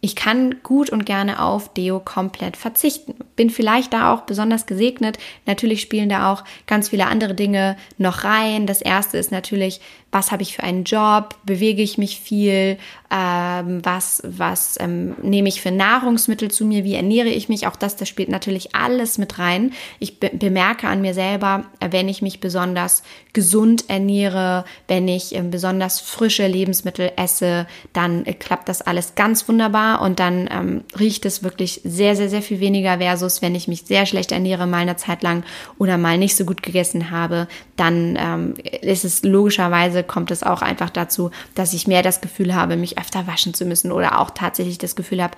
ich 0.05 0.15
kann 0.15 0.61
gut 0.61 0.91
und 0.91 1.07
gerne 1.07 1.41
auf 1.41 1.73
Deo 1.73 1.99
komplett 1.99 2.57
verzichten. 2.57 3.15
Bin 3.35 3.49
vielleicht 3.49 3.91
da 3.91 4.13
auch 4.13 4.21
besonders 4.21 4.67
gesegnet. 4.67 5.17
Natürlich 5.47 5.81
spielen 5.81 6.09
da 6.09 6.31
auch 6.31 6.43
ganz 6.67 6.89
viele 6.89 7.07
andere 7.07 7.33
Dinge 7.33 7.75
noch 7.97 8.23
rein. 8.23 8.67
Das 8.67 8.83
erste 8.83 9.17
ist 9.17 9.31
natürlich 9.31 9.81
was 10.11 10.31
habe 10.31 10.43
ich 10.43 10.55
für 10.55 10.63
einen 10.63 10.85
Job, 10.85 11.35
bewege 11.43 11.81
ich 11.81 11.97
mich 11.97 12.21
viel, 12.21 12.77
ähm, 13.11 13.81
was, 13.83 14.21
was 14.25 14.77
ähm, 14.79 15.15
nehme 15.21 15.49
ich 15.49 15.61
für 15.61 15.71
Nahrungsmittel 15.71 16.49
zu 16.49 16.65
mir, 16.65 16.85
wie 16.85 16.95
ernähre 16.95 17.27
ich 17.27 17.49
mich, 17.49 17.67
auch 17.67 17.75
das, 17.75 17.97
das 17.97 18.07
spielt 18.07 18.29
natürlich 18.29 18.75
alles 18.75 19.17
mit 19.17 19.39
rein. 19.39 19.73
Ich 19.99 20.19
be 20.19 20.31
bemerke 20.33 20.87
an 20.87 21.01
mir 21.01 21.13
selber, 21.13 21.65
wenn 21.79 22.07
ich 22.07 22.21
mich 22.21 22.39
besonders 22.39 23.03
gesund 23.33 23.89
ernähre, 23.89 24.63
wenn 24.87 25.07
ich 25.07 25.35
äh, 25.35 25.41
besonders 25.41 25.99
frische 25.99 26.47
Lebensmittel 26.47 27.11
esse, 27.17 27.67
dann 27.91 28.25
äh, 28.25 28.33
klappt 28.33 28.69
das 28.69 28.81
alles 28.81 29.15
ganz 29.15 29.47
wunderbar 29.49 30.01
und 30.01 30.19
dann 30.19 30.49
ähm, 30.49 30.83
riecht 30.97 31.25
es 31.25 31.43
wirklich 31.43 31.81
sehr, 31.83 32.15
sehr, 32.15 32.29
sehr 32.29 32.41
viel 32.41 32.61
weniger 32.61 32.99
versus, 32.99 33.41
wenn 33.41 33.53
ich 33.53 33.67
mich 33.67 33.83
sehr 33.85 34.05
schlecht 34.05 34.31
ernähre, 34.31 34.65
mal 34.65 34.77
eine 34.77 34.95
Zeit 34.95 35.23
lang 35.23 35.43
oder 35.77 35.97
mal 35.97 36.17
nicht 36.17 36.37
so 36.37 36.45
gut 36.45 36.63
gegessen 36.63 37.11
habe, 37.11 37.47
dann 37.75 38.17
ähm, 38.17 38.53
ist 38.81 39.03
es 39.03 39.23
logischerweise 39.23 40.04
kommt 40.05 40.31
es 40.31 40.43
auch 40.43 40.61
einfach 40.61 40.89
dazu, 40.89 41.31
dass 41.53 41.73
ich 41.73 41.87
mehr 41.87 42.03
das 42.03 42.21
Gefühl 42.21 42.55
habe, 42.55 42.77
mich 42.77 42.97
öfter 42.97 43.27
waschen 43.27 43.53
zu 43.53 43.65
müssen 43.65 43.91
oder 43.91 44.19
auch 44.19 44.31
tatsächlich 44.31 44.77
das 44.77 44.95
Gefühl 44.95 45.21
habe, 45.21 45.35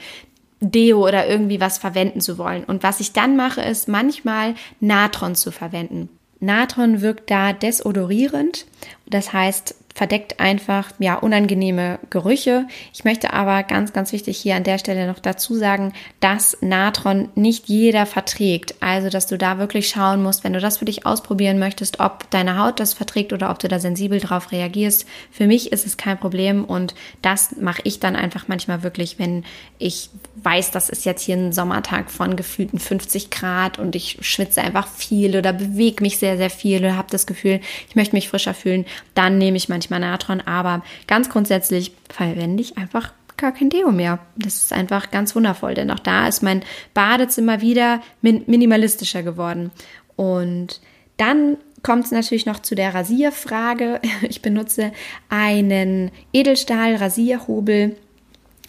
Deo 0.59 1.05
oder 1.05 1.27
irgendwie 1.27 1.59
was 1.59 1.77
verwenden 1.77 2.21
zu 2.21 2.37
wollen. 2.37 2.63
Und 2.63 2.83
was 2.83 2.99
ich 2.99 3.13
dann 3.13 3.35
mache, 3.35 3.61
ist 3.61 3.87
manchmal 3.87 4.55
Natron 4.79 5.35
zu 5.35 5.51
verwenden. 5.51 6.09
Natron 6.39 7.01
wirkt 7.01 7.29
da 7.31 7.53
desodorierend. 7.53 8.65
Das 9.05 9.33
heißt, 9.33 9.75
verdeckt 9.97 10.39
einfach 10.39 10.91
ja 10.99 11.15
unangenehme 11.15 11.97
Gerüche. 12.11 12.67
Ich 12.93 13.03
möchte 13.03 13.33
aber 13.33 13.63
ganz, 13.63 13.93
ganz 13.93 14.11
wichtig 14.11 14.37
hier 14.37 14.55
an 14.55 14.63
der 14.63 14.77
Stelle 14.77 15.07
noch 15.07 15.17
dazu 15.17 15.55
sagen, 15.55 15.91
dass 16.19 16.55
Natron 16.61 17.29
nicht 17.33 17.67
jeder 17.67 18.05
verträgt. 18.05 18.75
Also, 18.79 19.09
dass 19.09 19.25
du 19.25 19.39
da 19.39 19.57
wirklich 19.57 19.89
schauen 19.89 20.21
musst, 20.21 20.43
wenn 20.43 20.53
du 20.53 20.59
das 20.59 20.77
für 20.77 20.85
dich 20.85 21.07
ausprobieren 21.07 21.57
möchtest, 21.57 21.99
ob 21.99 22.29
deine 22.29 22.59
Haut 22.59 22.79
das 22.79 22.93
verträgt 22.93 23.33
oder 23.33 23.49
ob 23.49 23.57
du 23.57 23.67
da 23.67 23.79
sensibel 23.79 24.19
drauf 24.19 24.51
reagierst. 24.51 25.07
Für 25.31 25.47
mich 25.47 25.71
ist 25.71 25.87
es 25.87 25.97
kein 25.97 26.19
Problem 26.19 26.63
und 26.63 26.93
das 27.23 27.55
mache 27.59 27.81
ich 27.83 27.99
dann 27.99 28.15
einfach 28.15 28.47
manchmal 28.47 28.83
wirklich, 28.83 29.17
wenn 29.17 29.45
ich 29.79 30.11
weiß, 30.35 30.69
das 30.69 30.89
ist 30.89 31.05
jetzt 31.05 31.23
hier 31.23 31.37
ein 31.37 31.53
Sommertag 31.53 32.11
von 32.11 32.35
gefühlten 32.35 32.77
50 32.77 33.31
Grad 33.31 33.79
und 33.79 33.95
ich 33.95 34.19
schwitze 34.21 34.61
einfach 34.61 34.87
viel 34.87 35.35
oder 35.35 35.53
bewege 35.53 36.03
mich 36.03 36.19
sehr, 36.19 36.37
sehr 36.37 36.51
viel 36.51 36.81
oder 36.81 36.95
habe 36.95 37.07
das 37.09 37.25
Gefühl, 37.25 37.61
ich 37.89 37.95
möchte 37.95 38.15
mich 38.15 38.29
frischer 38.29 38.53
fühlen, 38.53 38.85
dann 39.15 39.39
nehme 39.39 39.57
ich 39.57 39.69
manchmal 39.69 39.86
manchmal 39.89 39.99
Natron, 40.11 40.41
aber 40.41 40.83
ganz 41.07 41.29
grundsätzlich 41.29 41.93
verwende 42.09 42.61
ich 42.61 42.77
einfach 42.77 43.13
gar 43.37 43.51
kein 43.51 43.69
Deo 43.69 43.91
mehr. 43.91 44.19
Das 44.35 44.55
ist 44.55 44.73
einfach 44.73 45.11
ganz 45.11 45.35
wundervoll, 45.35 45.75
denn 45.75 45.91
auch 45.91 45.99
da 45.99 46.27
ist 46.27 46.41
mein 46.41 46.63
Badezimmer 46.93 47.61
wieder 47.61 48.01
min 48.21 48.43
minimalistischer 48.47 49.23
geworden. 49.23 49.71
Und 50.15 50.81
dann 51.17 51.57
kommt 51.83 52.05
es 52.05 52.11
natürlich 52.11 52.45
noch 52.45 52.59
zu 52.59 52.75
der 52.75 52.93
Rasierfrage. 52.93 54.01
Ich 54.29 54.41
benutze 54.41 54.91
einen 55.29 56.11
Edelstahl-Rasierhobel 56.33 57.95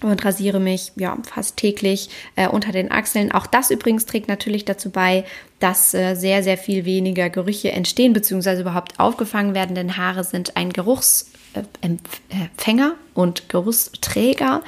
und 0.03 0.25
rasiere 0.25 0.59
mich 0.61 0.93
ja 0.97 1.17
fast 1.23 1.57
täglich 1.57 2.11
äh, 2.37 2.47
unter 2.49 2.73
den 2.73 2.91
Achseln. 2.91 3.33
Auch 3.33 3.47
das 3.47 3.71
übrigens 3.71 4.07
trägt 4.07 4.29
natürlich 4.29 4.65
dazu 4.65 4.89
bei, 4.91 5.25
dass 5.59 5.93
äh, 5.95 6.15
sehr, 6.15 6.43
sehr 6.43 6.59
viel 6.59 6.85
weniger 6.85 7.31
Gerüche 7.31 7.73
entstehen 7.73 8.13
bzw. 8.13 8.61
überhaupt 8.61 9.01
aufgefangen 9.01 9.55
werden, 9.55 9.75
denn 9.75 9.97
Haare 9.97 10.25
sind 10.25 10.57
ein 10.57 10.73
Geruchsempfänger 10.73 12.93
und 13.15 13.49
Geruchsträger 13.49 14.63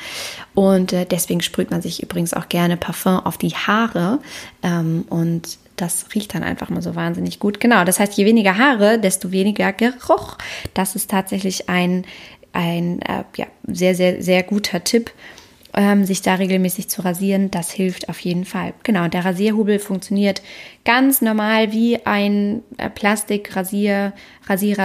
und 0.54 0.92
äh, 0.92 1.06
deswegen 1.06 1.42
sprüht 1.42 1.70
man 1.70 1.82
sich 1.82 2.02
übrigens 2.02 2.34
auch 2.34 2.48
gerne 2.48 2.76
Parfum 2.76 3.20
auf 3.20 3.38
die 3.38 3.54
Haare 3.54 4.18
ähm, 4.62 5.04
und 5.08 5.58
das 5.76 6.06
riecht 6.14 6.34
dann 6.34 6.42
einfach 6.42 6.68
mal 6.68 6.82
so 6.82 6.94
wahnsinnig 6.94 7.38
gut. 7.38 7.60
Genau, 7.60 7.84
das 7.84 8.00
heißt, 8.00 8.12
je 8.14 8.26
weniger 8.26 8.58
Haare, 8.58 8.98
desto 8.98 9.32
weniger 9.32 9.72
Geruch. 9.72 10.36
Das 10.74 10.94
ist 10.94 11.10
tatsächlich 11.10 11.70
ein 11.70 12.04
ein 12.52 13.00
äh, 13.02 13.24
ja, 13.36 13.46
sehr, 13.66 13.94
sehr, 13.94 14.22
sehr 14.22 14.42
guter 14.42 14.82
Tipp, 14.84 15.10
ähm, 15.74 16.04
sich 16.04 16.22
da 16.22 16.34
regelmäßig 16.34 16.88
zu 16.88 17.02
rasieren. 17.02 17.50
Das 17.50 17.70
hilft 17.70 18.08
auf 18.08 18.18
jeden 18.20 18.44
Fall. 18.44 18.74
Genau, 18.82 19.08
der 19.08 19.24
Rasierhubel 19.24 19.78
funktioniert 19.78 20.42
ganz 20.84 21.20
normal 21.20 21.72
wie 21.72 22.04
ein 22.06 22.62
äh, 22.76 22.90
Plastikrasierer 22.90 24.12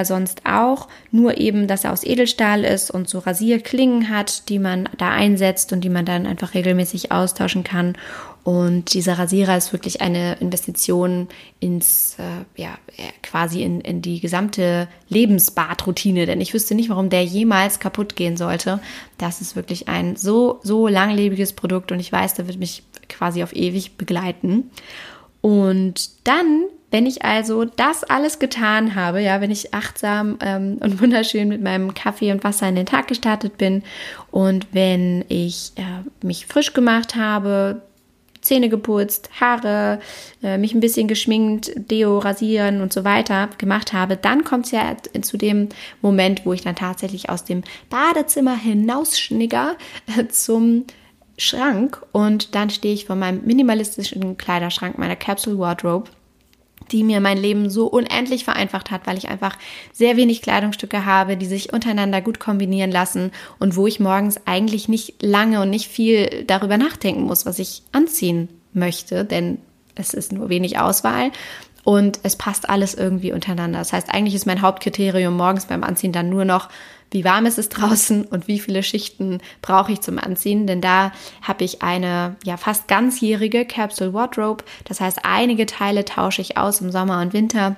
sonst 0.04 0.42
auch, 0.46 0.88
nur 1.12 1.38
eben, 1.38 1.68
dass 1.68 1.86
er 1.86 1.94
aus 1.94 2.04
Edelstahl 2.04 2.64
ist 2.64 2.92
und 2.92 3.10
so 3.10 3.20
Rasierklingen 3.20 4.10
hat, 4.10 4.50
die 4.50 4.60
man 4.60 4.90
da 4.98 5.10
einsetzt 5.10 5.74
und 5.74 5.82
die 5.82 5.90
man 5.90 6.06
dann 6.06 6.28
einfach 6.28 6.54
regelmäßig 6.54 7.12
austauschen 7.12 7.64
kann. 7.64 7.98
Und 8.46 8.94
dieser 8.94 9.18
Rasierer 9.18 9.58
ist 9.58 9.74
wirklich 9.74 10.02
eine 10.02 10.36
Investition 10.36 11.30
ins, 11.60 12.16
äh, 12.20 12.62
ja, 12.62 12.78
quasi 13.24 13.64
in, 13.64 13.82
in 13.82 14.04
die 14.04 14.20
gesamte 14.20 14.88
Lebensbadroutine, 15.10 16.28
denn 16.28 16.40
ich 16.40 16.54
wüsste 16.54 16.76
nicht, 16.76 16.92
warum 16.92 17.10
der 17.10 17.24
jemals 17.24 17.80
kaputt 17.80 18.16
gehen 18.16 18.38
sollte. 18.38 18.80
Das 19.18 19.42
ist 19.42 19.56
wirklich 19.56 19.88
ein 19.88 20.16
so, 20.16 20.60
so 20.62 20.88
langlebiges 20.88 21.54
Produkt 21.54 21.92
und 21.92 22.00
ich 22.00 22.12
weiß, 22.12 22.36
der 22.36 22.48
wird 22.48 22.60
mich 22.60 22.84
quasi 23.10 23.42
auf 23.42 23.56
ewig 23.56 23.98
begleiten. 23.98 24.70
Und 25.42 26.12
dann, 26.28 26.66
wenn 26.92 27.08
ich 27.08 27.26
also 27.26 27.66
das 27.66 28.04
alles 28.04 28.38
getan 28.38 28.94
habe, 28.94 29.24
ja, 29.24 29.42
wenn 29.42 29.50
ich 29.50 29.74
achtsam 29.74 30.38
ähm, 30.42 30.78
und 30.82 31.02
wunderschön 31.02 31.48
mit 31.48 31.64
meinem 31.64 31.96
Kaffee 31.96 32.32
und 32.32 32.44
Wasser 32.44 32.70
in 32.70 32.76
den 32.76 32.86
Tag 32.86 33.08
gestartet 33.08 33.58
bin 33.58 33.82
und 34.30 34.68
wenn 34.72 35.26
ich 35.30 35.72
äh, 35.78 36.08
mich 36.24 36.46
frisch 36.46 36.74
gemacht 36.74 37.16
habe, 37.16 37.82
Zähne 38.46 38.70
geputzt, 38.70 39.30
Haare, 39.40 40.00
äh, 40.44 40.58
mich 40.58 40.74
ein 40.74 40.80
bisschen 40.80 41.08
geschminkt, 41.08 41.72
Deo, 41.76 42.20
rasieren 42.20 42.82
und 42.82 42.94
so 42.94 43.04
weiter 43.04 43.50
gemacht 43.58 43.92
habe, 43.92 44.18
dann 44.18 44.44
kommt 44.44 44.66
es 44.68 44.72
ja 44.72 44.96
zu 45.22 45.38
dem 45.38 45.70
Moment, 46.02 46.46
wo 46.46 46.54
ich 46.54 46.62
dann 46.62 46.76
tatsächlich 46.76 47.30
aus 47.30 47.44
dem 47.44 47.64
Badezimmer 47.90 48.56
hinausschnigger 48.56 49.76
äh, 50.18 50.28
zum 50.28 50.86
Schrank 51.38 52.02
und 52.12 52.56
dann 52.56 52.70
stehe 52.70 52.94
ich 52.94 53.06
vor 53.06 53.16
meinem 53.16 53.46
minimalistischen 53.46 54.38
Kleiderschrank, 54.38 54.98
meiner 54.98 55.16
Capsule 55.16 55.58
Wardrobe 55.58 56.10
die 56.92 57.04
mir 57.04 57.20
mein 57.20 57.38
Leben 57.38 57.70
so 57.70 57.88
unendlich 57.88 58.44
vereinfacht 58.44 58.92
hat, 58.92 59.08
weil 59.08 59.18
ich 59.18 59.30
einfach 59.30 59.58
sehr 59.92 60.18
wenig 60.18 60.42
Kleidungsstücke 60.42 61.06
habe, 61.06 61.38
die 61.38 61.46
sich 61.46 61.74
untereinander 61.74 62.22
gut 62.22 62.40
kombinieren 62.40 62.92
lassen 62.92 63.32
und 63.60 63.76
wo 63.76 63.88
ich 63.88 64.00
morgens 64.00 64.40
eigentlich 64.46 64.88
nicht 64.88 65.22
lange 65.22 65.62
und 65.62 65.70
nicht 65.70 65.90
viel 65.90 66.44
darüber 66.46 66.78
nachdenken 66.78 67.24
muss, 67.24 67.46
was 67.46 67.60
ich 67.60 67.84
anziehen 67.92 68.50
möchte, 68.74 69.26
denn 69.26 69.60
es 69.96 70.14
ist 70.14 70.32
nur 70.32 70.50
wenig 70.50 70.78
Auswahl 70.80 71.32
und 71.84 72.20
es 72.24 72.36
passt 72.36 72.68
alles 72.68 72.96
irgendwie 72.96 73.32
untereinander. 73.32 73.80
Das 73.80 73.94
heißt, 73.94 74.10
eigentlich 74.14 74.36
ist 74.36 74.48
mein 74.48 74.62
Hauptkriterium 74.62 75.38
morgens 75.38 75.68
beim 75.68 75.84
Anziehen 75.84 76.12
dann 76.12 76.30
nur 76.30 76.44
noch, 76.44 76.70
wie 77.12 77.24
warm 77.24 77.46
ist 77.46 77.58
es 77.58 77.70
draußen 77.70 78.26
und 78.26 78.48
wie 78.48 78.60
viele 78.60 78.84
Schichten 78.84 79.40
brauche 79.62 79.92
ich 79.92 80.02
zum 80.02 80.20
Anziehen. 80.20 80.68
Denn 80.68 80.82
da 80.82 81.12
habe 81.42 81.64
ich 81.64 81.82
eine 81.82 82.36
ja 82.44 82.58
fast 82.58 82.88
ganzjährige 82.88 83.66
Capsule 83.66 84.14
Wardrobe. 84.14 84.64
Das 84.86 85.02
heißt, 85.02 85.20
einige 85.24 85.66
Teile 85.66 86.06
tausche 86.06 86.42
ich 86.42 86.58
aus 86.58 86.82
im 86.82 86.92
Sommer 86.92 87.22
und 87.22 87.34
Winter. 87.34 87.76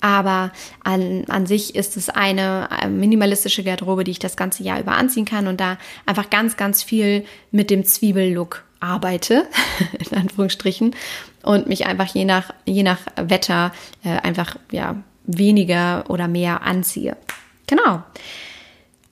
Aber 0.00 0.52
an, 0.84 1.24
an 1.28 1.46
sich 1.46 1.74
ist 1.74 1.96
es 1.96 2.08
eine 2.08 2.68
minimalistische 2.88 3.64
Garderobe, 3.64 4.04
die 4.04 4.12
ich 4.12 4.20
das 4.20 4.36
ganze 4.36 4.62
Jahr 4.62 4.78
über 4.78 4.92
anziehen 4.92 5.24
kann 5.24 5.48
und 5.48 5.60
da 5.60 5.76
einfach 6.06 6.30
ganz, 6.30 6.56
ganz 6.56 6.82
viel 6.82 7.24
mit 7.50 7.70
dem 7.70 7.84
Zwiebellook 7.84 8.64
arbeite, 8.80 9.48
in 10.10 10.16
Anführungsstrichen, 10.16 10.94
und 11.42 11.66
mich 11.66 11.86
einfach 11.86 12.06
je 12.06 12.24
nach, 12.24 12.54
je 12.64 12.84
nach 12.84 13.00
Wetter 13.16 13.72
äh, 14.04 14.10
einfach 14.20 14.56
ja, 14.70 14.96
weniger 15.24 16.04
oder 16.08 16.28
mehr 16.28 16.62
anziehe. 16.62 17.16
Genau. 17.68 18.02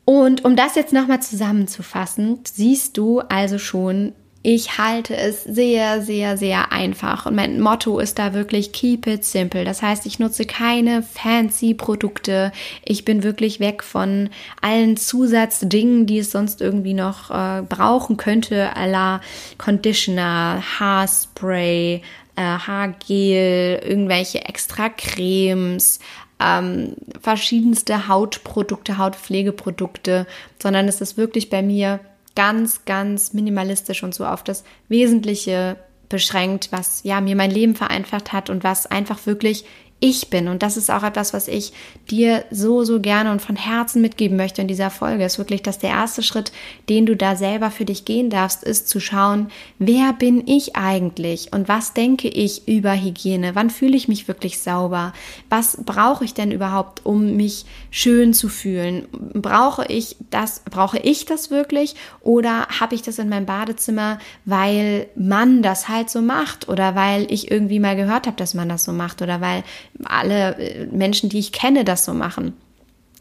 Und 0.04 0.44
um 0.44 0.56
das 0.56 0.74
jetzt 0.74 0.92
nochmal 0.92 1.20
zusammenzufassen, 1.20 2.40
siehst 2.44 2.96
du 2.96 3.20
also 3.20 3.58
schon, 3.58 4.12
ich 4.48 4.78
halte 4.78 5.16
es 5.16 5.42
sehr, 5.42 6.02
sehr, 6.02 6.36
sehr 6.36 6.70
einfach. 6.70 7.26
Und 7.26 7.34
mein 7.34 7.60
Motto 7.60 7.98
ist 7.98 8.20
da 8.20 8.32
wirklich 8.32 8.70
keep 8.70 9.08
it 9.08 9.24
simple. 9.24 9.64
Das 9.64 9.82
heißt, 9.82 10.06
ich 10.06 10.20
nutze 10.20 10.44
keine 10.44 11.02
fancy 11.02 11.74
Produkte. 11.74 12.52
Ich 12.84 13.04
bin 13.04 13.24
wirklich 13.24 13.58
weg 13.58 13.82
von 13.82 14.30
allen 14.62 14.96
Zusatzdingen, 14.96 16.06
die 16.06 16.20
es 16.20 16.30
sonst 16.30 16.60
irgendwie 16.60 16.94
noch 16.94 17.32
äh, 17.32 17.62
brauchen 17.62 18.16
könnte, 18.16 18.76
à 18.76 18.86
la 18.86 19.20
Conditioner, 19.58 20.62
Haarspray, 20.78 22.02
äh, 22.36 22.40
Haargel, 22.40 23.80
irgendwelche 23.84 24.44
extra 24.44 24.90
Cremes, 24.90 25.98
ähm, 26.40 26.94
verschiedenste 27.20 28.08
Hautprodukte, 28.08 28.98
Hautpflegeprodukte, 28.98 30.26
sondern 30.62 30.88
es 30.88 31.00
ist 31.00 31.16
wirklich 31.16 31.50
bei 31.50 31.62
mir 31.62 32.00
ganz, 32.34 32.84
ganz 32.84 33.32
minimalistisch 33.32 34.02
und 34.02 34.14
so 34.14 34.26
auf 34.26 34.44
das 34.44 34.64
Wesentliche 34.88 35.76
beschränkt, 36.08 36.68
was 36.70 37.02
ja 37.02 37.20
mir 37.20 37.34
mein 37.34 37.50
Leben 37.50 37.74
vereinfacht 37.74 38.32
hat 38.32 38.50
und 38.50 38.62
was 38.62 38.86
einfach 38.86 39.26
wirklich 39.26 39.64
ich 39.98 40.28
bin. 40.28 40.48
Und 40.48 40.62
das 40.62 40.76
ist 40.76 40.90
auch 40.90 41.02
etwas, 41.02 41.32
was 41.32 41.48
ich 41.48 41.72
dir 42.10 42.44
so, 42.50 42.84
so 42.84 43.00
gerne 43.00 43.32
und 43.32 43.40
von 43.40 43.56
Herzen 43.56 44.02
mitgeben 44.02 44.36
möchte 44.36 44.60
in 44.60 44.68
dieser 44.68 44.90
Folge. 44.90 45.24
Ist 45.24 45.38
wirklich, 45.38 45.62
dass 45.62 45.78
der 45.78 45.90
erste 45.90 46.22
Schritt, 46.22 46.52
den 46.90 47.06
du 47.06 47.16
da 47.16 47.34
selber 47.34 47.70
für 47.70 47.86
dich 47.86 48.04
gehen 48.04 48.28
darfst, 48.28 48.62
ist 48.62 48.88
zu 48.88 49.00
schauen, 49.00 49.48
wer 49.78 50.12
bin 50.12 50.46
ich 50.46 50.76
eigentlich 50.76 51.52
und 51.52 51.68
was 51.68 51.94
denke 51.94 52.28
ich 52.28 52.68
über 52.68 52.92
Hygiene? 52.92 53.54
Wann 53.54 53.70
fühle 53.70 53.96
ich 53.96 54.06
mich 54.06 54.28
wirklich 54.28 54.58
sauber? 54.58 55.14
Was 55.48 55.78
brauche 55.82 56.24
ich 56.24 56.34
denn 56.34 56.52
überhaupt, 56.52 57.06
um 57.06 57.36
mich 57.36 57.64
schön 57.90 58.34
zu 58.34 58.50
fühlen? 58.50 59.08
Brauche 59.12 59.86
ich 59.86 60.16
das, 60.30 60.60
brauche 60.70 60.98
ich 60.98 61.24
das 61.24 61.50
wirklich? 61.50 61.94
Oder 62.20 62.68
habe 62.80 62.94
ich 62.94 63.00
das 63.00 63.18
in 63.18 63.30
meinem 63.30 63.46
Badezimmer, 63.46 64.18
weil 64.44 65.06
man 65.16 65.62
das 65.62 65.88
halt 65.88 66.10
so 66.10 66.20
macht 66.20 66.68
oder 66.68 66.94
weil 66.94 67.26
ich 67.32 67.50
irgendwie 67.50 67.80
mal 67.80 67.96
gehört 67.96 68.26
habe, 68.26 68.36
dass 68.36 68.52
man 68.52 68.68
das 68.68 68.84
so 68.84 68.92
macht 68.92 69.22
oder 69.22 69.40
weil 69.40 69.64
alle 70.04 70.56
äh, 70.56 70.86
Menschen, 70.86 71.28
die 71.28 71.38
ich 71.38 71.52
kenne, 71.52 71.84
das 71.84 72.04
so 72.04 72.14
machen. 72.14 72.54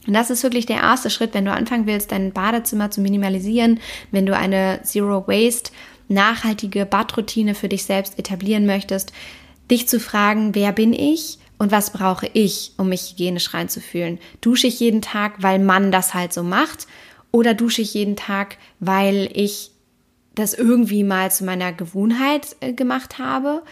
Und 0.08 0.14
das 0.14 0.30
ist 0.30 0.44
wirklich 0.44 0.66
der 0.66 0.78
erste 0.78 1.10
Schritt, 1.10 1.34
wenn 1.34 1.46
du 1.46 1.52
anfangen 1.52 1.88
willst, 1.88 2.12
dein 2.12 2.32
Badezimmer 2.32 2.92
zu 2.92 3.02
minimalisieren, 3.02 3.80
wenn 4.12 4.26
du 4.26 4.36
eine 4.36 4.82
Zero 4.84 5.28
Waste, 5.28 5.72
nachhaltige 6.08 6.86
Badroutine 6.86 7.56
für 7.56 7.70
dich 7.70 7.86
selbst 7.86 8.20
etablieren 8.20 8.66
möchtest, 8.66 9.12
dich 9.72 9.88
zu 9.88 10.00
fragen, 10.00 10.54
wer 10.54 10.72
bin 10.72 10.94
ich 10.94 11.40
und 11.58 11.72
was 11.72 11.92
brauche 11.92 12.30
ich, 12.34 12.74
um 12.78 12.90
mich 12.90 13.12
hygienisch 13.12 13.54
reinzufühlen? 13.54 14.20
Dusche 14.42 14.68
ich 14.68 14.80
jeden 14.80 15.02
Tag, 15.02 15.42
weil 15.42 15.60
man 15.60 15.92
das 15.92 16.14
halt 16.14 16.34
so 16.34 16.44
macht? 16.44 16.88
Oder 17.32 17.54
dusche 17.54 17.82
ich 17.82 17.94
jeden 17.94 18.16
Tag, 18.16 18.58
weil 18.80 19.30
ich 19.34 19.72
das 20.36 20.54
irgendwie 20.54 21.04
mal 21.04 21.32
zu 21.32 21.46
meiner 21.46 21.74
Gewohnheit 21.74 22.56
äh, 22.60 22.74
gemacht 22.74 23.18
habe? 23.20 23.64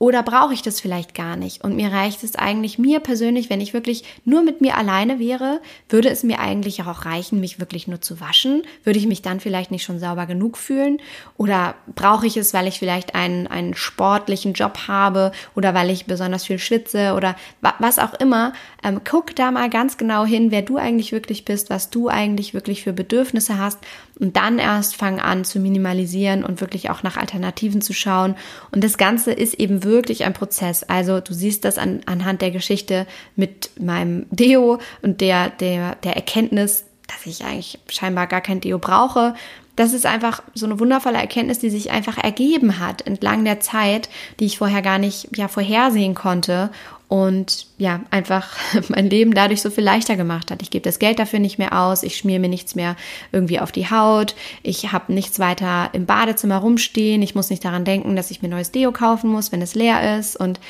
Oder 0.00 0.22
brauche 0.22 0.54
ich 0.54 0.62
das 0.62 0.80
vielleicht 0.80 1.14
gar 1.14 1.36
nicht? 1.36 1.62
Und 1.62 1.76
mir 1.76 1.92
reicht 1.92 2.24
es 2.24 2.34
eigentlich, 2.34 2.78
mir 2.78 3.00
persönlich, 3.00 3.50
wenn 3.50 3.60
ich 3.60 3.74
wirklich 3.74 4.02
nur 4.24 4.42
mit 4.42 4.62
mir 4.62 4.78
alleine 4.78 5.18
wäre, 5.18 5.60
würde 5.90 6.08
es 6.08 6.22
mir 6.22 6.40
eigentlich 6.40 6.80
auch 6.84 7.04
reichen, 7.04 7.38
mich 7.38 7.60
wirklich 7.60 7.86
nur 7.86 8.00
zu 8.00 8.18
waschen? 8.18 8.62
Würde 8.82 8.98
ich 8.98 9.06
mich 9.06 9.20
dann 9.20 9.40
vielleicht 9.40 9.70
nicht 9.70 9.84
schon 9.84 9.98
sauber 9.98 10.24
genug 10.24 10.56
fühlen? 10.56 11.02
Oder 11.36 11.74
brauche 11.94 12.26
ich 12.26 12.38
es, 12.38 12.54
weil 12.54 12.66
ich 12.66 12.78
vielleicht 12.78 13.14
einen, 13.14 13.46
einen 13.46 13.74
sportlichen 13.74 14.54
Job 14.54 14.88
habe 14.88 15.32
oder 15.54 15.74
weil 15.74 15.90
ich 15.90 16.06
besonders 16.06 16.46
viel 16.46 16.58
schwitze 16.58 17.12
oder 17.12 17.36
was 17.78 17.98
auch 17.98 18.14
immer? 18.14 18.54
Ähm, 18.82 19.02
guck 19.04 19.36
da 19.36 19.50
mal 19.50 19.68
ganz 19.68 19.98
genau 19.98 20.24
hin, 20.24 20.50
wer 20.50 20.62
du 20.62 20.78
eigentlich 20.78 21.12
wirklich 21.12 21.44
bist, 21.44 21.68
was 21.68 21.90
du 21.90 22.08
eigentlich 22.08 22.54
wirklich 22.54 22.82
für 22.82 22.94
Bedürfnisse 22.94 23.58
hast 23.58 23.78
und 24.20 24.36
dann 24.36 24.58
erst 24.58 24.96
fang 24.96 25.18
an 25.18 25.44
zu 25.44 25.58
minimalisieren 25.58 26.44
und 26.44 26.60
wirklich 26.60 26.90
auch 26.90 27.02
nach 27.02 27.16
Alternativen 27.16 27.80
zu 27.80 27.92
schauen. 27.92 28.36
Und 28.70 28.84
das 28.84 28.98
Ganze 28.98 29.32
ist 29.32 29.54
eben 29.54 29.82
wirklich 29.82 30.24
ein 30.24 30.34
Prozess. 30.34 30.84
Also 30.84 31.20
du 31.20 31.32
siehst 31.32 31.64
das 31.64 31.78
an, 31.78 32.02
anhand 32.06 32.42
der 32.42 32.50
Geschichte 32.50 33.06
mit 33.34 33.70
meinem 33.80 34.26
Deo 34.30 34.78
und 35.02 35.20
der, 35.20 35.50
der, 35.50 35.96
der 35.96 36.16
Erkenntnis, 36.16 36.84
dass 37.08 37.26
ich 37.26 37.44
eigentlich 37.44 37.78
scheinbar 37.88 38.26
gar 38.26 38.40
kein 38.40 38.60
Deo 38.60 38.78
brauche. 38.78 39.34
Das 39.76 39.92
ist 39.92 40.06
einfach 40.06 40.42
so 40.54 40.66
eine 40.66 40.78
wundervolle 40.78 41.18
Erkenntnis, 41.18 41.58
die 41.58 41.70
sich 41.70 41.90
einfach 41.90 42.18
ergeben 42.18 42.78
hat 42.78 43.02
entlang 43.02 43.44
der 43.44 43.60
Zeit, 43.60 44.08
die 44.38 44.46
ich 44.46 44.58
vorher 44.58 44.82
gar 44.82 44.98
nicht 44.98 45.36
ja, 45.36 45.48
vorhersehen 45.48 46.14
konnte 46.14 46.70
und 47.10 47.66
ja, 47.76 48.00
einfach 48.10 48.56
mein 48.88 49.10
Leben 49.10 49.34
dadurch 49.34 49.62
so 49.62 49.70
viel 49.70 49.82
leichter 49.82 50.16
gemacht 50.16 50.50
hat. 50.50 50.62
Ich 50.62 50.70
gebe 50.70 50.84
das 50.84 51.00
Geld 51.00 51.18
dafür 51.18 51.40
nicht 51.40 51.58
mehr 51.58 51.78
aus, 51.78 52.04
ich 52.04 52.16
schmier 52.16 52.38
mir 52.38 52.48
nichts 52.48 52.76
mehr 52.76 52.94
irgendwie 53.32 53.58
auf 53.58 53.72
die 53.72 53.90
Haut, 53.90 54.36
ich 54.62 54.92
habe 54.92 55.12
nichts 55.12 55.40
weiter 55.40 55.90
im 55.92 56.06
Badezimmer 56.06 56.58
rumstehen, 56.58 57.20
ich 57.22 57.34
muss 57.34 57.50
nicht 57.50 57.64
daran 57.64 57.84
denken, 57.84 58.14
dass 58.14 58.30
ich 58.30 58.42
mir 58.42 58.48
neues 58.48 58.70
Deo 58.70 58.92
kaufen 58.92 59.28
muss, 59.28 59.50
wenn 59.50 59.60
es 59.60 59.74
leer 59.74 60.18
ist 60.18 60.36
und 60.36 60.60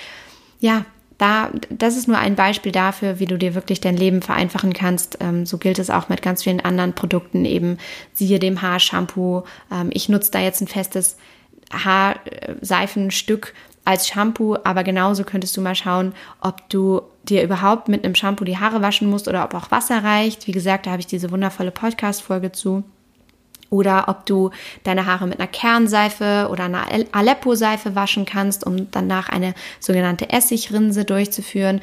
ja, 0.61 0.87
da, 1.21 1.51
das 1.69 1.97
ist 1.97 2.09
nur 2.09 2.19
ein 2.19 2.35
Beispiel 2.35 2.73
dafür, 2.73 3.19
wie 3.19 3.27
du 3.27 3.37
dir 3.37 3.55
wirklich 3.55 3.81
dein 3.81 3.97
Leben 3.97 4.23
vereinfachen 4.23 4.73
kannst. 4.73 5.19
Ähm, 5.21 5.45
so 5.45 5.59
gilt 5.59 5.79
es 5.79 5.91
auch 5.91 6.09
mit 6.09 6.23
ganz 6.23 6.43
vielen 6.43 6.61
anderen 6.61 6.95
Produkten, 6.95 7.45
eben 7.45 7.77
siehe 8.15 8.39
dem 8.39 8.63
Haarshampoo. 8.63 9.45
Ähm, 9.71 9.91
ich 9.93 10.09
nutze 10.09 10.31
da 10.31 10.41
jetzt 10.41 10.63
ein 10.63 10.69
festes 10.69 11.19
Haarseifenstück 11.73 13.53
als 13.85 14.09
Shampoo, 14.09 14.57
aber 14.65 14.83
genauso 14.83 15.25
könntest 15.25 15.57
du 15.57 15.61
mal 15.61 15.75
schauen, 15.75 16.15
ob 16.41 16.69
du 16.71 17.03
dir 17.25 17.43
überhaupt 17.43 17.89
mit 17.89 18.05
einem 18.05 18.15
Shampoo 18.15 18.45
die 18.45 18.59
Haare 18.59 18.81
waschen 18.81 19.09
musst 19.11 19.29
oder 19.29 19.45
ob 19.45 19.55
auch 19.55 19.71
Wasser 19.71 20.03
reicht. 20.03 20.47
Wie 20.47 20.53
gesagt, 20.53 20.87
da 20.87 20.93
habe 20.93 21.01
ich 21.01 21.07
diese 21.07 21.31
wundervolle 21.31 21.71
Podcast-Folge 21.71 22.53
zu. 22.53 22.83
Oder 23.71 24.09
ob 24.09 24.27
du 24.27 24.51
deine 24.83 25.07
Haare 25.07 25.27
mit 25.27 25.39
einer 25.39 25.47
Kernseife 25.47 26.49
oder 26.51 26.65
einer 26.65 26.87
Aleppo-Seife 27.13 27.95
waschen 27.95 28.25
kannst, 28.25 28.67
um 28.67 28.91
danach 28.91 29.29
eine 29.29 29.55
sogenannte 29.79 30.29
Essigrinse 30.31 31.05
durchzuführen. 31.05 31.81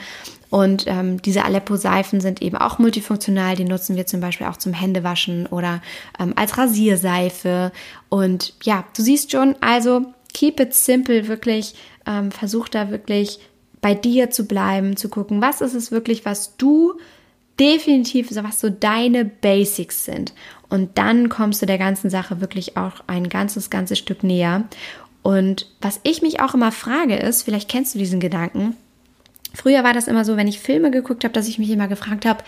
Und 0.50 0.86
ähm, 0.88 1.22
diese 1.22 1.44
Aleppo-Seifen 1.44 2.22
sind 2.22 2.42
eben 2.42 2.58
auch 2.58 2.80
multifunktional. 2.80 3.56
Die 3.56 3.66
nutzen 3.66 3.96
wir 3.96 4.06
zum 4.06 4.22
Beispiel 4.22 4.48
auch 4.48 4.58
zum 4.58 4.74
Händewaschen 4.74 5.48
oder 5.48 5.82
ähm, 6.20 6.34
als 6.36 6.58
Rasierseife. 6.58 7.72
Und 8.10 8.54
ja, 8.64 8.84
du 8.96 9.02
siehst 9.02 9.32
schon, 9.32 9.56
also 9.62 10.06
keep 10.34 10.60
it 10.60 10.74
simple, 10.74 11.28
wirklich, 11.28 11.76
ähm, 12.06 12.32
versuch 12.32 12.70
da 12.70 12.92
wirklich 12.92 13.40
bei 13.82 13.94
dir 13.94 14.30
zu 14.32 14.46
bleiben, 14.46 14.98
zu 14.98 15.10
gucken, 15.10 15.42
was 15.42 15.62
ist 15.62 15.74
es 15.74 15.92
wirklich, 15.92 16.26
was 16.26 16.58
du 16.58 16.94
definitiv, 17.60 18.30
was 18.36 18.60
so 18.60 18.70
deine 18.70 19.26
Basics 19.26 20.06
sind. 20.06 20.34
Und 20.70 20.98
dann 20.98 21.30
kommst 21.30 21.62
du 21.62 21.66
der 21.66 21.78
ganzen 21.78 22.10
Sache 22.10 22.42
wirklich 22.42 22.78
auch 22.78 23.04
ein 23.08 23.30
ganzes, 23.30 23.70
ganzes 23.70 23.98
Stück 23.98 24.24
näher. 24.24 24.66
Und 25.24 25.68
was 25.82 26.00
ich 26.04 26.22
mich 26.22 26.40
auch 26.40 26.54
immer 26.54 26.72
frage 26.72 27.16
ist, 27.16 27.44
vielleicht 27.44 27.70
kennst 27.70 27.96
du 27.96 28.00
diesen 28.00 28.20
Gedanken, 28.20 28.76
früher 29.54 29.84
war 29.84 29.94
das 29.94 30.08
immer 30.08 30.24
so, 30.26 30.38
wenn 30.38 30.48
ich 30.48 30.60
Filme 30.60 30.92
geguckt 30.92 31.24
habe, 31.24 31.34
dass 31.34 31.48
ich 31.48 31.60
mich 31.60 31.70
immer 31.70 31.88
gefragt 31.88 32.26
habe, 32.26 32.44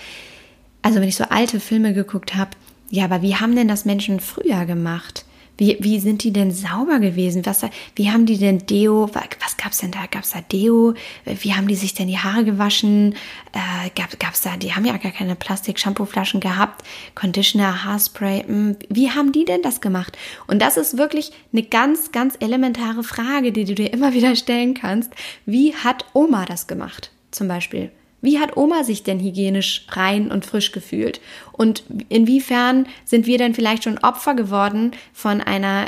also 0.82 1.02
wenn 1.02 1.10
ich 1.10 1.15
so 1.15 1.26
alte 1.26 1.60
Filme 1.60 1.93
geguckt 1.93 2.36
habe, 2.36 2.52
ja, 2.89 3.06
aber 3.06 3.22
wie 3.22 3.36
haben 3.36 3.56
denn 3.56 3.67
das 3.67 3.86
Menschen 3.86 4.19
früher 4.19 4.65
gemacht? 4.65 5.26
Wie, 5.60 5.78
wie 5.82 6.00
sind 6.00 6.24
die 6.24 6.32
denn 6.32 6.52
sauber 6.52 7.00
gewesen? 7.00 7.45
Was, 7.45 7.65
wie 7.95 8.10
haben 8.10 8.26
die 8.26 8.38
denn 8.38 8.60
Deo, 8.60 9.10
was 9.13 9.58
gab 9.58 9.74
es 9.74 9.80
denn 9.80 9.91
da? 9.91 10.06
Gab 10.10 10.24
es 10.24 10.32
da 10.32 10.39
Deo? 10.39 10.93
Wie 11.26 11.54
haben 11.54 11.67
die 11.67 11.76
sich 11.76 11.93
denn 11.93 12.08
die 12.08 12.17
Haare 12.17 12.45
gewaschen? 12.45 13.13
Äh, 13.52 13.89
gab 13.93 14.34
es 14.34 14.41
da, 14.41 14.56
die 14.56 14.74
haben 14.74 14.86
ja 14.86 14.95
gar 14.95 15.12
keine 15.12 15.36
Plastik-Shampoo-Flaschen 15.36 16.39
gehabt, 16.39 16.86
Conditioner, 17.13 17.84
Haarspray. 17.84 18.45
Hm, 18.48 18.78
wie 18.88 19.12
haben 19.12 19.34
die 19.34 19.43
denn 19.43 19.62
das 19.62 19.82
gemacht? 19.82 20.17
Und 20.48 20.62
das 20.62 20.78
ist 20.78 20.98
wirklich 20.98 21.32
eine 21.52 21.63
ganz, 21.63 22.13
ganz 22.13 22.36
elementare 22.39 23.04
Frage, 23.04 23.52
die 23.52 23.65
du 23.65 23.76
dir 23.76 23.91
immer 23.91 24.13
wieder 24.13 24.38
stellen 24.38 24.76
kannst. 24.76 25.12
Wie 25.45 25.76
hat 25.76 26.06
Oma 26.13 26.45
das 26.45 26.67
gemacht? 26.67 27.12
Zum 27.32 27.50
Beispiel. 27.50 27.91
Wie 28.22 28.40
hat 28.40 28.58
Oma 28.58 28.84
sich 28.84 29.04
denn 29.04 29.20
hygienisch 29.20 29.86
rein 29.90 30.32
und 30.32 30.46
frisch 30.46 30.72
gefühlt? 30.72 31.22
Und 31.52 31.84
inwiefern 32.10 32.88
sind 33.06 33.28
wir 33.28 33.38
denn 33.38 33.54
vielleicht 33.54 33.86
schon 33.86 33.98
Opfer 34.00 34.36
geworden 34.36 34.92
von 35.14 35.42
einer 35.42 35.86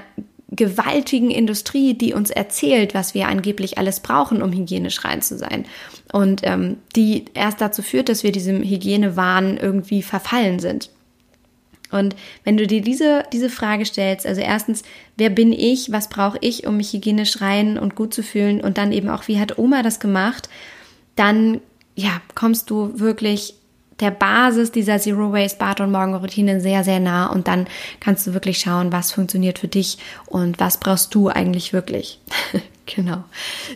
gewaltigen 0.52 1.32
Industrie, 1.32 1.94
die 1.94 2.14
uns 2.14 2.30
erzählt, 2.30 2.94
was 2.94 3.14
wir 3.14 3.28
angeblich 3.30 3.78
alles 3.78 4.02
brauchen, 4.02 4.42
um 4.42 4.52
hygienisch 4.52 5.04
rein 5.06 5.22
zu 5.22 5.38
sein. 5.38 5.66
Und 6.12 6.42
ähm, 6.44 6.78
die 6.96 7.26
erst 7.34 7.62
dazu 7.62 7.82
führt, 7.82 8.10
dass 8.10 8.24
wir 8.24 8.34
diesem 8.34 8.62
Hygienewahn 8.62 9.58
irgendwie 9.58 10.04
verfallen 10.04 10.60
sind. 10.60 10.90
Und 11.90 12.16
wenn 12.44 12.58
du 12.58 12.68
dir 12.68 12.82
diese, 12.82 13.24
diese 13.34 13.50
Frage 13.50 13.86
stellst, 13.86 14.26
also 14.26 14.42
erstens, 14.42 14.84
wer 15.18 15.30
bin 15.30 15.52
ich, 15.54 15.92
was 15.92 16.10
brauche 16.10 16.38
ich, 16.42 16.66
um 16.66 16.78
mich 16.78 16.94
hygienisch 16.94 17.42
rein 17.42 17.78
und 17.78 17.96
gut 17.96 18.14
zu 18.14 18.24
fühlen 18.24 18.62
und 18.62 18.78
dann 18.78 18.92
eben 18.92 19.10
auch, 19.10 19.28
wie 19.28 19.40
hat 19.40 19.58
Oma 19.58 19.84
das 19.84 20.00
gemacht, 20.00 20.50
dann 21.16 21.60
ja, 21.96 22.22
kommst 22.36 22.70
du 22.70 23.00
wirklich 23.00 23.56
der 24.00 24.12
Basis 24.12 24.72
dieser 24.72 25.00
Zero 25.00 25.32
Waste 25.32 25.60
Bad- 25.60 25.80
und 25.80 25.92
Morgenroutine 25.92 26.60
sehr, 26.60 26.84
sehr 26.84 27.00
nah 27.00 27.28
und 27.28 27.48
dann 27.48 27.68
kannst 28.00 28.26
du 28.26 28.34
wirklich 28.34 28.60
schauen, 28.60 28.92
was 28.92 29.12
funktioniert 29.12 29.60
für 29.60 29.68
dich 29.68 30.00
und 30.26 30.60
was 30.60 30.80
brauchst 30.80 31.14
du 31.14 31.30
eigentlich 31.30 31.72
wirklich. 31.72 32.20
genau. 32.88 33.24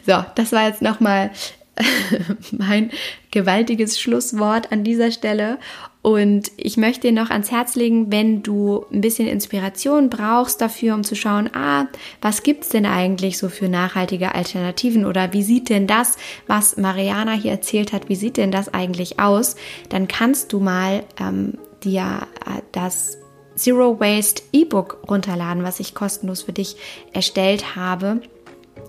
So, 0.05 0.25
das 0.35 0.51
war 0.51 0.67
jetzt 0.67 0.81
nochmal 0.81 1.31
mein 2.51 2.91
gewaltiges 3.31 3.99
Schlusswort 3.99 4.71
an 4.71 4.83
dieser 4.83 5.11
Stelle. 5.11 5.59
Und 6.05 6.51
ich 6.57 6.77
möchte 6.77 7.07
dir 7.07 7.13
noch 7.13 7.31
ans 7.31 7.49
Herz 7.49 7.73
legen, 7.73 8.11
wenn 8.11 8.43
du 8.43 8.85
ein 8.93 9.01
bisschen 9.01 9.27
Inspiration 9.27 10.11
brauchst 10.11 10.61
dafür, 10.61 10.93
um 10.93 11.03
zu 11.03 11.15
schauen, 11.15 11.49
ah, 11.55 11.87
was 12.21 12.43
gibt's 12.43 12.69
denn 12.69 12.85
eigentlich 12.85 13.39
so 13.39 13.49
für 13.49 13.69
nachhaltige 13.69 14.35
Alternativen 14.35 15.07
oder 15.07 15.33
wie 15.33 15.41
sieht 15.41 15.67
denn 15.67 15.87
das, 15.87 16.17
was 16.45 16.77
Mariana 16.77 17.31
hier 17.31 17.49
erzählt 17.49 17.91
hat, 17.91 18.07
wie 18.07 18.15
sieht 18.15 18.37
denn 18.37 18.51
das 18.51 18.71
eigentlich 18.71 19.19
aus, 19.19 19.55
dann 19.89 20.07
kannst 20.07 20.53
du 20.53 20.59
mal 20.59 21.03
ähm, 21.19 21.57
dir 21.83 22.27
äh, 22.45 22.61
das 22.71 23.17
Zero 23.55 23.99
Waste 23.99 24.43
E-Book 24.53 24.99
runterladen, 25.09 25.63
was 25.63 25.79
ich 25.79 25.95
kostenlos 25.95 26.43
für 26.43 26.53
dich 26.53 26.75
erstellt 27.13 27.75
habe 27.75 28.21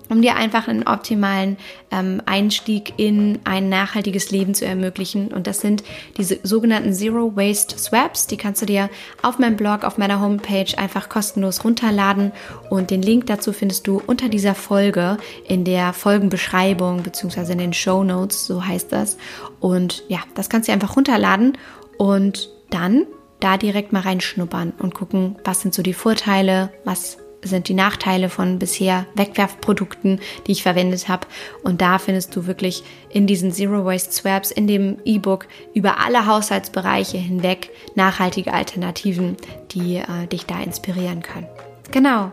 um 0.09 0.21
dir 0.21 0.35
einfach 0.35 0.67
einen 0.67 0.87
optimalen 0.87 1.57
ähm, 1.91 2.21
Einstieg 2.25 2.93
in 2.97 3.39
ein 3.43 3.69
nachhaltiges 3.69 4.31
Leben 4.31 4.53
zu 4.53 4.65
ermöglichen. 4.65 5.29
Und 5.29 5.47
das 5.47 5.61
sind 5.61 5.83
diese 6.17 6.39
sogenannten 6.43 6.93
Zero 6.93 7.35
Waste 7.35 7.77
Swaps. 7.77 8.27
Die 8.27 8.37
kannst 8.37 8.61
du 8.61 8.65
dir 8.65 8.89
auf 9.21 9.39
meinem 9.39 9.57
Blog, 9.57 9.83
auf 9.83 9.97
meiner 9.97 10.19
Homepage 10.19 10.77
einfach 10.77 11.09
kostenlos 11.09 11.63
runterladen. 11.63 12.31
Und 12.69 12.91
den 12.91 13.01
Link 13.01 13.27
dazu 13.27 13.53
findest 13.53 13.87
du 13.87 14.01
unter 14.05 14.29
dieser 14.29 14.55
Folge 14.55 15.17
in 15.47 15.63
der 15.63 15.93
Folgenbeschreibung 15.93 17.03
beziehungsweise 17.03 17.53
in 17.53 17.59
den 17.59 17.73
Show 17.73 18.03
Notes, 18.03 18.45
so 18.45 18.65
heißt 18.65 18.91
das. 18.91 19.17
Und 19.59 20.03
ja, 20.07 20.19
das 20.35 20.49
kannst 20.49 20.67
du 20.67 20.73
einfach 20.73 20.95
runterladen 20.95 21.57
und 21.97 22.49
dann 22.69 23.05
da 23.39 23.57
direkt 23.57 23.93
mal 23.93 24.01
reinschnuppern 24.01 24.73
und 24.79 24.95
gucken, 24.95 25.37
was 25.43 25.61
sind 25.61 25.73
so 25.73 25.83
die 25.83 25.93
Vorteile, 25.93 26.71
was 26.83 27.17
sind 27.43 27.67
die 27.67 27.73
Nachteile 27.73 28.29
von 28.29 28.59
bisher 28.59 29.05
Wegwerfprodukten, 29.15 30.19
die 30.45 30.51
ich 30.51 30.63
verwendet 30.63 31.07
habe. 31.07 31.27
Und 31.63 31.81
da 31.81 31.99
findest 31.99 32.35
du 32.35 32.47
wirklich 32.47 32.83
in 33.09 33.27
diesen 33.27 33.51
Zero 33.51 33.85
Waste 33.85 34.11
Swaps, 34.11 34.51
in 34.51 34.67
dem 34.67 34.97
E-Book 35.05 35.47
über 35.73 35.99
alle 35.99 36.25
Haushaltsbereiche 36.25 37.17
hinweg 37.17 37.69
nachhaltige 37.95 38.53
Alternativen, 38.53 39.37
die 39.71 39.97
äh, 39.97 40.27
dich 40.31 40.45
da 40.45 40.61
inspirieren 40.61 41.21
können. 41.21 41.47
Genau. 41.91 42.31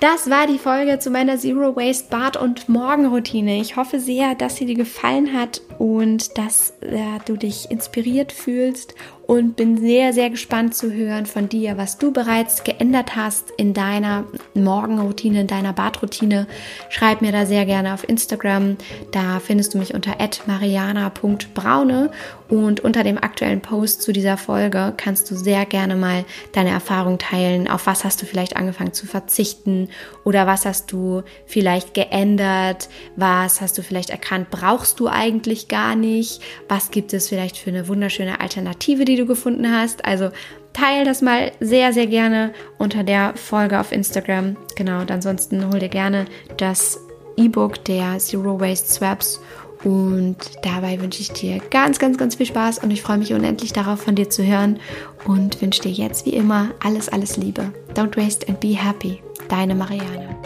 Das 0.00 0.30
war 0.30 0.46
die 0.46 0.58
Folge 0.58 1.00
zu 1.00 1.10
meiner 1.10 1.38
Zero 1.38 1.74
Waste 1.74 2.08
Bad- 2.08 2.36
und 2.36 2.68
Morgenroutine. 2.68 3.60
Ich 3.60 3.74
hoffe 3.74 3.98
sehr, 3.98 4.36
dass 4.36 4.54
sie 4.54 4.66
dir 4.66 4.76
gefallen 4.76 5.36
hat 5.36 5.60
und 5.78 6.38
dass 6.38 6.70
äh, 6.82 7.18
du 7.26 7.36
dich 7.36 7.68
inspiriert 7.68 8.30
fühlst 8.30 8.94
und 9.28 9.56
bin 9.56 9.76
sehr, 9.76 10.14
sehr 10.14 10.30
gespannt 10.30 10.74
zu 10.74 10.90
hören 10.90 11.26
von 11.26 11.50
dir, 11.50 11.76
was 11.76 11.98
du 11.98 12.12
bereits 12.12 12.64
geändert 12.64 13.14
hast 13.14 13.50
in 13.58 13.74
deiner 13.74 14.24
Morgenroutine, 14.54 15.42
in 15.42 15.46
deiner 15.46 15.74
Badroutine. 15.74 16.46
Schreib 16.88 17.20
mir 17.20 17.30
da 17.30 17.44
sehr 17.44 17.66
gerne 17.66 17.92
auf 17.92 18.08
Instagram. 18.08 18.78
Da 19.12 19.38
findest 19.38 19.74
du 19.74 19.78
mich 19.78 19.92
unter 19.92 20.16
mariana.braune 20.46 22.10
und 22.48 22.80
unter 22.80 23.04
dem 23.04 23.18
aktuellen 23.18 23.60
Post 23.60 24.00
zu 24.00 24.12
dieser 24.12 24.38
Folge 24.38 24.94
kannst 24.96 25.30
du 25.30 25.36
sehr 25.36 25.66
gerne 25.66 25.94
mal 25.94 26.24
deine 26.52 26.70
Erfahrung 26.70 27.18
teilen. 27.18 27.68
Auf 27.68 27.86
was 27.86 28.04
hast 28.04 28.22
du 28.22 28.26
vielleicht 28.26 28.56
angefangen 28.56 28.94
zu 28.94 29.06
verzichten 29.06 29.90
oder 30.24 30.46
was 30.46 30.64
hast 30.64 30.90
du 30.90 31.22
vielleicht 31.44 31.92
geändert? 31.92 32.88
Was 33.16 33.60
hast 33.60 33.76
du 33.76 33.82
vielleicht 33.82 34.08
erkannt, 34.08 34.48
brauchst 34.50 34.98
du 35.00 35.08
eigentlich 35.08 35.68
gar 35.68 35.94
nicht? 35.94 36.40
Was 36.66 36.90
gibt 36.90 37.12
es 37.12 37.28
vielleicht 37.28 37.58
für 37.58 37.68
eine 37.68 37.88
wunderschöne 37.88 38.40
Alternative, 38.40 39.04
die 39.04 39.17
du 39.18 39.26
gefunden 39.26 39.70
hast. 39.70 40.04
Also 40.04 40.30
teile 40.72 41.04
das 41.04 41.22
mal 41.22 41.52
sehr, 41.60 41.92
sehr 41.92 42.06
gerne 42.06 42.52
unter 42.78 43.02
der 43.02 43.34
Folge 43.36 43.80
auf 43.80 43.92
Instagram. 43.92 44.56
Genau, 44.76 45.00
und 45.00 45.10
ansonsten 45.10 45.70
hol 45.70 45.78
dir 45.78 45.88
gerne 45.88 46.26
das 46.56 46.98
E-Book 47.36 47.84
der 47.84 48.18
Zero 48.18 48.60
Waste 48.60 48.92
Swaps. 48.92 49.40
Und 49.84 50.36
dabei 50.62 51.00
wünsche 51.00 51.20
ich 51.20 51.30
dir 51.30 51.60
ganz, 51.70 51.98
ganz, 51.98 52.18
ganz 52.18 52.34
viel 52.34 52.46
Spaß 52.46 52.78
und 52.78 52.90
ich 52.90 53.00
freue 53.00 53.18
mich 53.18 53.32
unendlich 53.32 53.72
darauf, 53.72 54.00
von 54.00 54.16
dir 54.16 54.28
zu 54.28 54.44
hören 54.44 54.80
und 55.24 55.62
wünsche 55.62 55.82
dir 55.82 55.92
jetzt 55.92 56.26
wie 56.26 56.34
immer 56.34 56.70
alles, 56.82 57.08
alles 57.08 57.36
Liebe. 57.36 57.72
Don't 57.94 58.16
waste 58.16 58.48
and 58.48 58.58
be 58.58 58.76
happy. 58.76 59.22
Deine 59.48 59.76
Marianne. 59.76 60.36